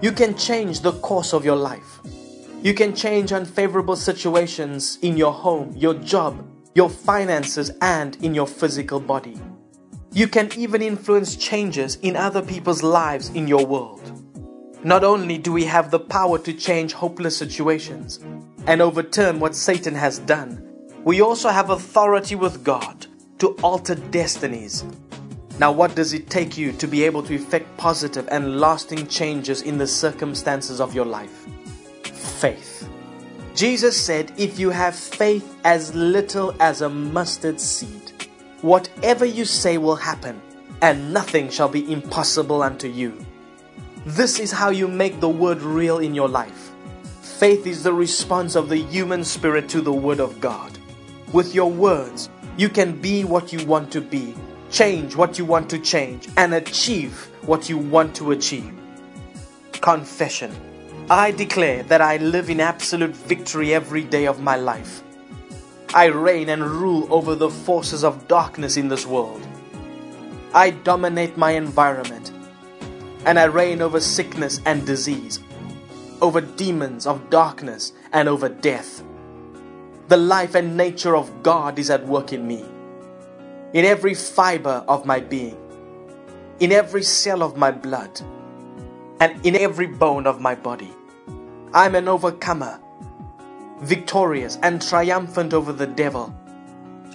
You 0.00 0.10
can 0.10 0.36
change 0.36 0.80
the 0.80 0.98
course 1.02 1.32
of 1.34 1.44
your 1.44 1.54
life. 1.54 2.00
You 2.64 2.72
can 2.72 2.96
change 2.96 3.30
unfavorable 3.30 3.94
situations 3.94 4.98
in 5.02 5.18
your 5.18 5.34
home, 5.34 5.74
your 5.76 5.92
job, 5.92 6.42
your 6.74 6.88
finances, 6.88 7.70
and 7.82 8.16
in 8.24 8.34
your 8.34 8.46
physical 8.46 9.00
body. 9.00 9.38
You 10.12 10.28
can 10.28 10.50
even 10.56 10.80
influence 10.80 11.36
changes 11.36 11.96
in 11.96 12.16
other 12.16 12.40
people's 12.40 12.82
lives 12.82 13.28
in 13.28 13.46
your 13.46 13.66
world. 13.66 14.00
Not 14.82 15.04
only 15.04 15.36
do 15.36 15.52
we 15.52 15.66
have 15.66 15.90
the 15.90 16.00
power 16.00 16.38
to 16.38 16.54
change 16.54 16.94
hopeless 16.94 17.36
situations 17.36 18.20
and 18.66 18.80
overturn 18.80 19.40
what 19.40 19.54
Satan 19.54 19.94
has 19.94 20.18
done, 20.20 20.66
we 21.04 21.20
also 21.20 21.50
have 21.50 21.68
authority 21.68 22.34
with 22.34 22.64
God 22.64 23.08
to 23.40 23.48
alter 23.62 23.96
destinies. 23.96 24.86
Now, 25.58 25.70
what 25.70 25.94
does 25.94 26.14
it 26.14 26.30
take 26.30 26.56
you 26.56 26.72
to 26.72 26.88
be 26.88 27.04
able 27.04 27.24
to 27.24 27.34
effect 27.34 27.76
positive 27.76 28.26
and 28.30 28.58
lasting 28.58 29.08
changes 29.08 29.60
in 29.60 29.76
the 29.76 29.86
circumstances 29.86 30.80
of 30.80 30.94
your 30.94 31.04
life? 31.04 31.46
Faith. 32.44 32.86
Jesus 33.54 33.96
said, 33.98 34.30
If 34.36 34.58
you 34.58 34.68
have 34.68 34.94
faith 34.94 35.56
as 35.64 35.94
little 35.94 36.54
as 36.60 36.82
a 36.82 36.90
mustard 36.90 37.58
seed, 37.58 38.12
whatever 38.60 39.24
you 39.24 39.46
say 39.46 39.78
will 39.78 39.96
happen, 39.96 40.42
and 40.82 41.10
nothing 41.10 41.48
shall 41.48 41.70
be 41.70 41.90
impossible 41.90 42.62
unto 42.62 42.86
you. 42.86 43.16
This 44.04 44.38
is 44.38 44.52
how 44.52 44.68
you 44.68 44.86
make 44.86 45.20
the 45.20 45.28
word 45.28 45.62
real 45.62 46.00
in 46.00 46.14
your 46.14 46.28
life. 46.28 46.72
Faith 47.22 47.66
is 47.66 47.82
the 47.82 47.94
response 47.94 48.56
of 48.56 48.68
the 48.68 48.82
human 48.92 49.24
spirit 49.24 49.66
to 49.70 49.80
the 49.80 49.98
word 50.06 50.20
of 50.20 50.38
God. 50.38 50.76
With 51.32 51.54
your 51.54 51.70
words, 51.70 52.28
you 52.58 52.68
can 52.68 53.00
be 53.00 53.24
what 53.24 53.54
you 53.54 53.64
want 53.64 53.90
to 53.92 54.02
be, 54.02 54.34
change 54.70 55.16
what 55.16 55.38
you 55.38 55.46
want 55.46 55.70
to 55.70 55.78
change, 55.78 56.28
and 56.36 56.52
achieve 56.52 57.30
what 57.46 57.70
you 57.70 57.78
want 57.78 58.14
to 58.16 58.32
achieve. 58.32 58.74
Confession. 59.80 60.54
I 61.10 61.32
declare 61.32 61.82
that 61.82 62.00
I 62.00 62.16
live 62.16 62.48
in 62.48 62.60
absolute 62.60 63.14
victory 63.14 63.74
every 63.74 64.04
day 64.04 64.26
of 64.26 64.40
my 64.40 64.56
life. 64.56 65.02
I 65.92 66.06
reign 66.06 66.48
and 66.48 66.64
rule 66.64 67.12
over 67.12 67.34
the 67.34 67.50
forces 67.50 68.02
of 68.02 68.26
darkness 68.26 68.78
in 68.78 68.88
this 68.88 69.04
world. 69.04 69.46
I 70.54 70.70
dominate 70.70 71.36
my 71.36 71.50
environment, 71.50 72.32
and 73.26 73.38
I 73.38 73.44
reign 73.44 73.82
over 73.82 74.00
sickness 74.00 74.62
and 74.64 74.86
disease, 74.86 75.40
over 76.22 76.40
demons 76.40 77.06
of 77.06 77.28
darkness, 77.28 77.92
and 78.10 78.26
over 78.26 78.48
death. 78.48 79.04
The 80.08 80.16
life 80.16 80.54
and 80.54 80.74
nature 80.74 81.16
of 81.16 81.42
God 81.42 81.78
is 81.78 81.90
at 81.90 82.06
work 82.06 82.32
in 82.32 82.46
me, 82.46 82.64
in 83.74 83.84
every 83.84 84.14
fiber 84.14 84.82
of 84.88 85.04
my 85.04 85.20
being, 85.20 85.58
in 86.60 86.72
every 86.72 87.02
cell 87.02 87.42
of 87.42 87.58
my 87.58 87.72
blood 87.72 88.22
and 89.24 89.46
in 89.46 89.56
every 89.56 89.86
bone 89.86 90.26
of 90.26 90.38
my 90.38 90.54
body. 90.54 90.92
I'm 91.72 91.94
an 91.94 92.08
overcomer, 92.08 92.78
victorious 93.80 94.58
and 94.62 94.82
triumphant 94.82 95.54
over 95.54 95.72
the 95.72 95.86
devil 95.86 96.38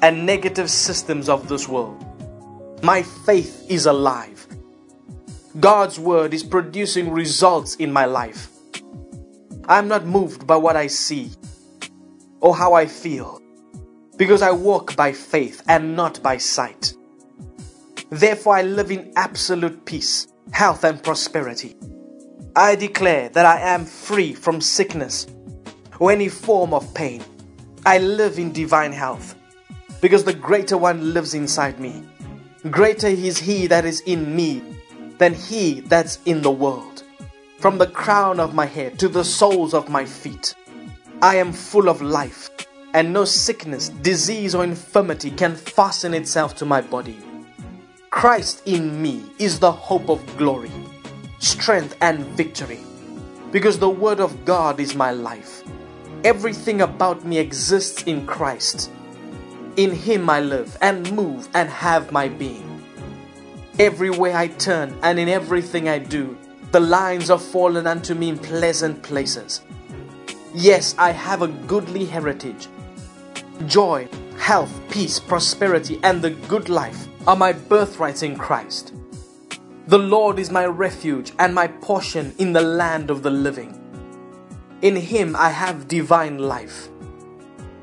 and 0.02 0.26
negative 0.26 0.72
systems 0.72 1.30
of 1.30 1.48
this 1.48 1.70
world. 1.70 2.04
My 2.82 3.04
faith 3.04 3.64
is 3.70 3.86
alive. 3.86 4.48
God's 5.60 6.00
word 6.00 6.34
is 6.34 6.42
producing 6.42 7.12
results 7.12 7.76
in 7.76 7.94
my 7.94 8.06
life. 8.06 8.50
I'm 9.66 9.88
not 9.88 10.08
moved 10.08 10.48
by 10.48 10.56
what 10.56 10.76
I 10.76 10.88
see 10.88 11.30
or 12.40 12.56
how 12.56 12.74
I 12.74 12.88
feel 12.88 13.40
because 14.18 14.42
I 14.42 14.50
walk 14.50 14.96
by 14.96 15.12
faith 15.12 15.62
and 15.68 15.96
not 15.96 16.24
by 16.24 16.38
sight. 16.38 16.96
Therefore, 18.10 18.56
I 18.56 18.64
live 18.64 18.90
in 18.90 19.14
absolute 19.16 19.86
peace, 19.86 20.28
health, 20.52 20.84
and 20.84 21.04
prosperity. 21.04 21.76
I 22.60 22.76
declare 22.76 23.30
that 23.30 23.46
I 23.46 23.62
am 23.62 23.86
free 23.86 24.34
from 24.34 24.60
sickness 24.60 25.28
or 25.98 26.12
any 26.12 26.28
form 26.28 26.74
of 26.74 26.94
pain. 26.94 27.24
I 27.86 28.00
live 28.00 28.38
in 28.38 28.52
divine 28.52 28.92
health 28.92 29.36
because 30.02 30.26
the 30.26 30.34
greater 30.34 30.78
one 30.78 31.14
lives 31.14 31.34
inside 31.34 31.80
me. 31.80 32.04
Greater 32.70 33.08
is 33.08 33.38
he 33.38 33.68
that 33.68 33.86
is 33.86 34.02
in 34.02 34.36
me 34.36 34.62
than 35.20 35.36
he 35.36 35.80
that's 35.80 36.20
in 36.26 36.42
the 36.42 36.52
world. 36.52 37.04
From 37.60 37.78
the 37.78 37.88
crown 37.88 38.42
of 38.42 38.54
my 38.54 38.66
head 38.66 39.00
to 39.00 39.08
the 39.08 39.24
soles 39.24 39.74
of 39.74 39.88
my 39.88 40.04
feet, 40.04 40.54
I 41.22 41.38
am 41.38 41.54
full 41.54 41.88
of 41.88 42.02
life, 42.02 42.50
and 42.94 43.14
no 43.14 43.24
sickness, 43.24 43.88
disease, 43.88 44.54
or 44.54 44.66
infirmity 44.66 45.32
can 45.32 45.56
fasten 45.56 46.14
itself 46.14 46.58
to 46.58 46.66
my 46.66 46.82
body. 46.82 47.20
Christ 48.10 48.64
in 48.66 49.02
me 49.02 49.24
is 49.40 49.60
the 49.60 49.72
hope 49.72 50.10
of 50.10 50.38
glory 50.38 50.72
strength, 51.40 51.98
and 52.02 52.24
victory. 52.38 52.80
Because 53.52 53.80
the 53.80 53.90
Word 53.90 54.20
of 54.20 54.46
God 54.46 54.80
is 54.80 54.96
my 54.96 55.12
life. 55.12 55.64
Everything 56.24 56.82
about 56.82 57.26
me 57.26 57.40
exists 57.40 58.04
in 58.04 58.28
Christ. 58.28 58.92
In 59.78 59.92
Him 59.92 60.30
I 60.30 60.42
live 60.42 60.78
and 60.82 61.12
move 61.14 61.48
and 61.54 61.70
have 61.70 62.12
my 62.12 62.28
being. 62.28 62.84
Everywhere 63.80 64.36
I 64.36 64.48
turn 64.48 64.96
and 65.02 65.18
in 65.18 65.30
everything 65.30 65.88
I 65.88 66.00
do, 66.00 66.38
the 66.72 66.80
lines 66.80 67.30
are 67.30 67.40
fallen 67.40 67.88
unto 67.88 68.14
me 68.14 68.30
in 68.30 68.38
pleasant 68.38 69.02
places. 69.02 69.62
Yes, 70.54 70.94
I 70.98 71.12
have 71.12 71.42
a 71.42 71.48
goodly 71.48 72.06
heritage. 72.06 72.68
Joy, 73.66 74.08
health, 74.38 74.80
peace, 74.90 75.20
prosperity, 75.20 76.00
and 76.04 76.22
the 76.22 76.32
good 76.32 76.70
life 76.70 77.08
are 77.28 77.36
my 77.36 77.54
birthrights 77.54 78.24
in 78.24 78.38
Christ. 78.38 78.94
The 79.90 79.98
Lord 79.98 80.38
is 80.38 80.52
my 80.52 80.68
refuge 80.68 81.34
and 81.40 81.56
my 81.56 81.66
portion 81.66 82.36
in 82.38 82.54
the 82.54 82.62
land 82.62 83.10
of 83.10 83.24
the 83.24 83.32
living. 83.32 83.74
In 84.84 84.96
Him 84.96 85.36
I 85.36 85.50
have 85.50 85.88
divine 85.88 86.38
life, 86.38 86.90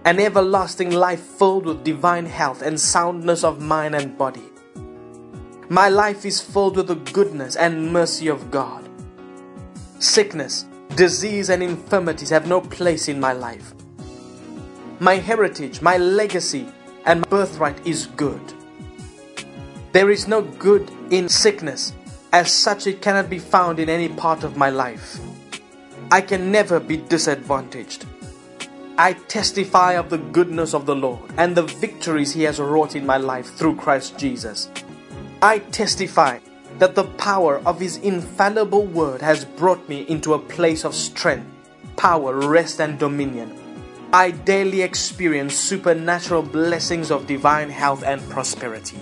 an 0.04 0.20
everlasting 0.20 0.92
life 0.92 1.18
filled 1.18 1.66
with 1.66 1.82
divine 1.82 2.26
health 2.26 2.62
and 2.62 2.80
soundness 2.80 3.42
of 3.42 3.60
mind 3.60 3.96
and 3.96 4.16
body. 4.16 4.52
My 5.68 5.88
life 5.88 6.24
is 6.24 6.40
filled 6.40 6.76
with 6.76 6.86
the 6.86 6.94
goodness 6.94 7.56
and 7.56 7.92
mercy 7.92 8.28
of 8.28 8.52
God. 8.52 8.88
Sickness, 9.98 10.66
disease, 10.94 11.50
and 11.50 11.60
infirmities 11.60 12.30
have 12.30 12.46
no 12.46 12.60
place 12.60 13.08
in 13.08 13.18
my 13.18 13.32
life. 13.32 13.74
My 15.00 15.16
heritage, 15.16 15.82
my 15.82 15.96
legacy, 15.96 16.68
and 17.04 17.22
my 17.22 17.26
birthright 17.26 17.84
is 17.84 18.06
good. 18.06 18.54
There 19.90 20.10
is 20.10 20.28
no 20.28 20.42
good 20.42 20.88
in 21.10 21.28
sickness, 21.28 21.92
as 22.32 22.52
such, 22.52 22.86
it 22.86 23.00
cannot 23.00 23.30
be 23.30 23.38
found 23.38 23.78
in 23.78 23.88
any 23.88 24.08
part 24.08 24.44
of 24.44 24.56
my 24.56 24.70
life. 24.70 25.18
I 26.10 26.20
can 26.20 26.52
never 26.52 26.80
be 26.80 26.96
disadvantaged. 26.96 28.04
I 28.98 29.12
testify 29.12 29.92
of 29.92 30.10
the 30.10 30.18
goodness 30.18 30.74
of 30.74 30.86
the 30.86 30.96
Lord 30.96 31.30
and 31.36 31.54
the 31.54 31.62
victories 31.62 32.32
He 32.32 32.44
has 32.44 32.58
wrought 32.58 32.96
in 32.96 33.04
my 33.04 33.16
life 33.16 33.54
through 33.54 33.76
Christ 33.76 34.18
Jesus. 34.18 34.70
I 35.42 35.58
testify 35.58 36.40
that 36.78 36.94
the 36.94 37.04
power 37.04 37.58
of 37.66 37.80
His 37.80 37.98
infallible 37.98 38.86
word 38.86 39.22
has 39.22 39.44
brought 39.44 39.88
me 39.88 40.02
into 40.08 40.34
a 40.34 40.38
place 40.38 40.84
of 40.84 40.94
strength, 40.94 41.46
power, 41.96 42.34
rest, 42.48 42.80
and 42.80 42.98
dominion. 42.98 43.52
I 44.12 44.30
daily 44.30 44.82
experience 44.82 45.56
supernatural 45.56 46.42
blessings 46.42 47.10
of 47.10 47.26
divine 47.26 47.70
health 47.70 48.02
and 48.02 48.22
prosperity. 48.30 48.98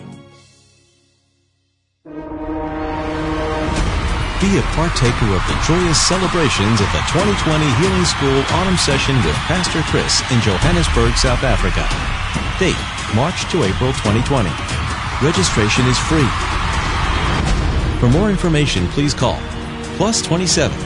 Be 4.44 4.58
a 4.58 4.62
partaker 4.76 5.32
of 5.32 5.40
the 5.48 5.58
joyous 5.66 5.98
celebrations 5.98 6.78
of 6.78 6.92
the 6.92 7.00
2020 7.08 7.64
Healing 7.80 8.04
School 8.04 8.44
Autumn 8.52 8.76
Session 8.76 9.16
with 9.24 9.34
Pastor 9.48 9.80
Chris 9.88 10.20
in 10.30 10.38
Johannesburg, 10.42 11.16
South 11.16 11.42
Africa. 11.42 11.80
Date 12.60 12.76
March 13.16 13.50
to 13.50 13.64
April 13.64 13.94
2020. 14.04 14.50
Registration 15.24 15.86
is 15.86 15.96
free. 15.96 16.28
For 18.00 18.10
more 18.10 18.28
information, 18.28 18.86
please 18.88 19.14
call 19.14 19.40
plus 19.96 20.20
27 20.20 20.76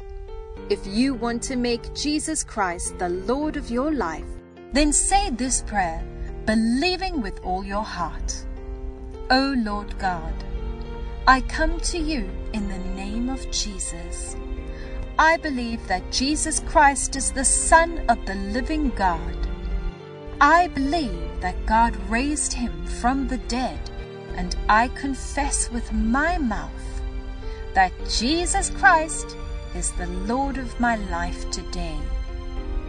If 0.69 0.87
you 0.87 1.15
want 1.15 1.43
to 1.43 1.57
make 1.57 1.93
Jesus 1.97 2.45
Christ 2.45 2.97
the 2.97 3.09
Lord 3.09 3.57
of 3.57 3.73
your 3.73 3.93
life, 3.93 4.31
then 4.73 4.93
say 4.93 5.31
this 5.31 5.63
prayer, 5.63 6.01
believing 6.47 7.23
with 7.23 7.41
all 7.41 7.65
your 7.65 7.83
heart. 7.83 8.47
O 9.33 9.57
Lord 9.59 9.99
God, 9.99 10.33
I 11.27 11.41
come 11.41 11.81
to 11.81 11.99
you 11.99 12.31
in 12.53 12.69
the 12.69 12.79
name 12.95 13.29
of 13.29 13.51
Jesus. 13.51 14.37
I 15.19 15.37
believe 15.37 15.85
that 15.89 16.13
Jesus 16.13 16.61
Christ 16.61 17.17
is 17.17 17.33
the 17.33 17.45
Son 17.45 18.05
of 18.09 18.25
the 18.27 18.37
living 18.37 18.91
God. 18.91 19.37
I 20.41 20.69
believe 20.69 21.41
that 21.41 21.67
God 21.67 21.97
raised 22.09 22.53
him 22.53 22.87
from 22.87 23.27
the 23.27 23.39
dead, 23.49 23.91
and 24.37 24.55
I 24.69 24.87
confess 24.87 25.69
with 25.69 25.93
my 25.93 26.39
mouth 26.39 26.90
that 27.75 27.93
Jesus 28.09 28.71
Christ 28.71 29.37
is 29.75 29.93
the 29.93 30.07
Lord 30.27 30.59
of 30.59 30.79
my 30.81 30.97
life 30.97 31.51
today. 31.51 31.97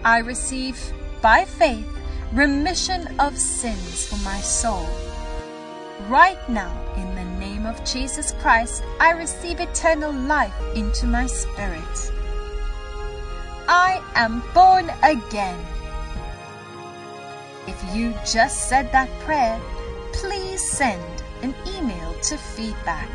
I 0.03 0.19
receive 0.19 0.79
by 1.21 1.45
faith 1.45 1.88
remission 2.34 3.07
of 3.19 3.38
sins 3.38 4.07
for 4.07 4.17
my 4.23 4.39
soul. 4.39 4.88
Right 6.07 6.39
now, 6.49 6.73
in 6.95 7.15
the 7.15 7.39
name 7.39 7.65
of 7.65 7.84
Jesus 7.86 8.34
Christ, 8.41 8.84
I 8.99 9.11
receive 9.11 9.59
eternal 9.59 10.11
life 10.11 10.55
into 10.75 11.05
my 11.05 11.27
spirit. 11.27 12.11
I 13.67 14.01
am 14.15 14.41
born 14.53 14.91
again. 15.03 15.59
If 17.67 17.95
you 17.95 18.13
just 18.25 18.67
said 18.67 18.91
that 18.91 19.09
prayer, 19.19 19.61
please 20.13 20.61
send 20.61 21.03
an 21.43 21.53
email 21.67 22.13
to 22.23 22.38
feedback 22.38 23.09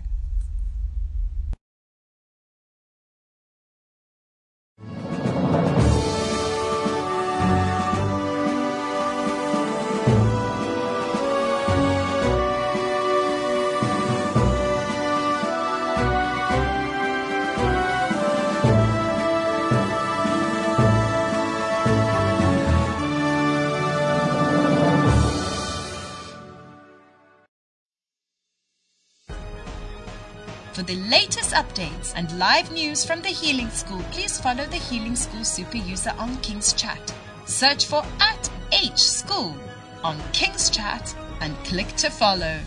The 30.89 30.95
latest 30.95 31.51
updates 31.51 32.13
and 32.15 32.39
live 32.39 32.71
news 32.71 33.05
from 33.05 33.21
the 33.21 33.27
Healing 33.27 33.69
School, 33.69 34.01
please 34.09 34.41
follow 34.41 34.65
the 34.65 34.77
Healing 34.77 35.15
School 35.15 35.45
super 35.45 35.77
user 35.77 36.11
on 36.17 36.29
KingsChat. 36.37 37.13
Search 37.45 37.85
for 37.85 38.03
at 38.19 38.49
H 38.71 38.97
School 38.97 39.55
on 40.03 40.17
KingsChat 40.33 41.13
and 41.41 41.55
click 41.57 41.89
to 41.97 42.09
follow. 42.09 42.59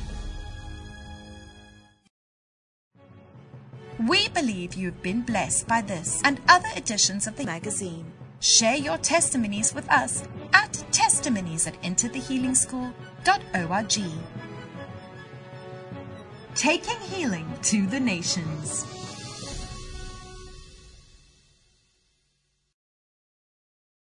We 4.06 4.28
believe 4.28 4.74
you've 4.74 5.02
been 5.02 5.22
blessed 5.22 5.66
by 5.66 5.80
this 5.80 6.22
and 6.24 6.40
other 6.48 6.68
editions 6.76 7.26
of 7.26 7.34
the 7.34 7.44
magazine. 7.44 8.04
Share 8.38 8.76
your 8.76 8.98
testimonies 8.98 9.74
with 9.74 9.90
us 9.90 10.22
at 10.52 10.74
testimonies 10.92 11.66
at 11.66 11.74
enterthehealingschool.org. 11.82 14.51
Taking 16.55 17.00
healing 17.00 17.46
to 17.62 17.86
the 17.86 17.98
nations. 17.98 19.01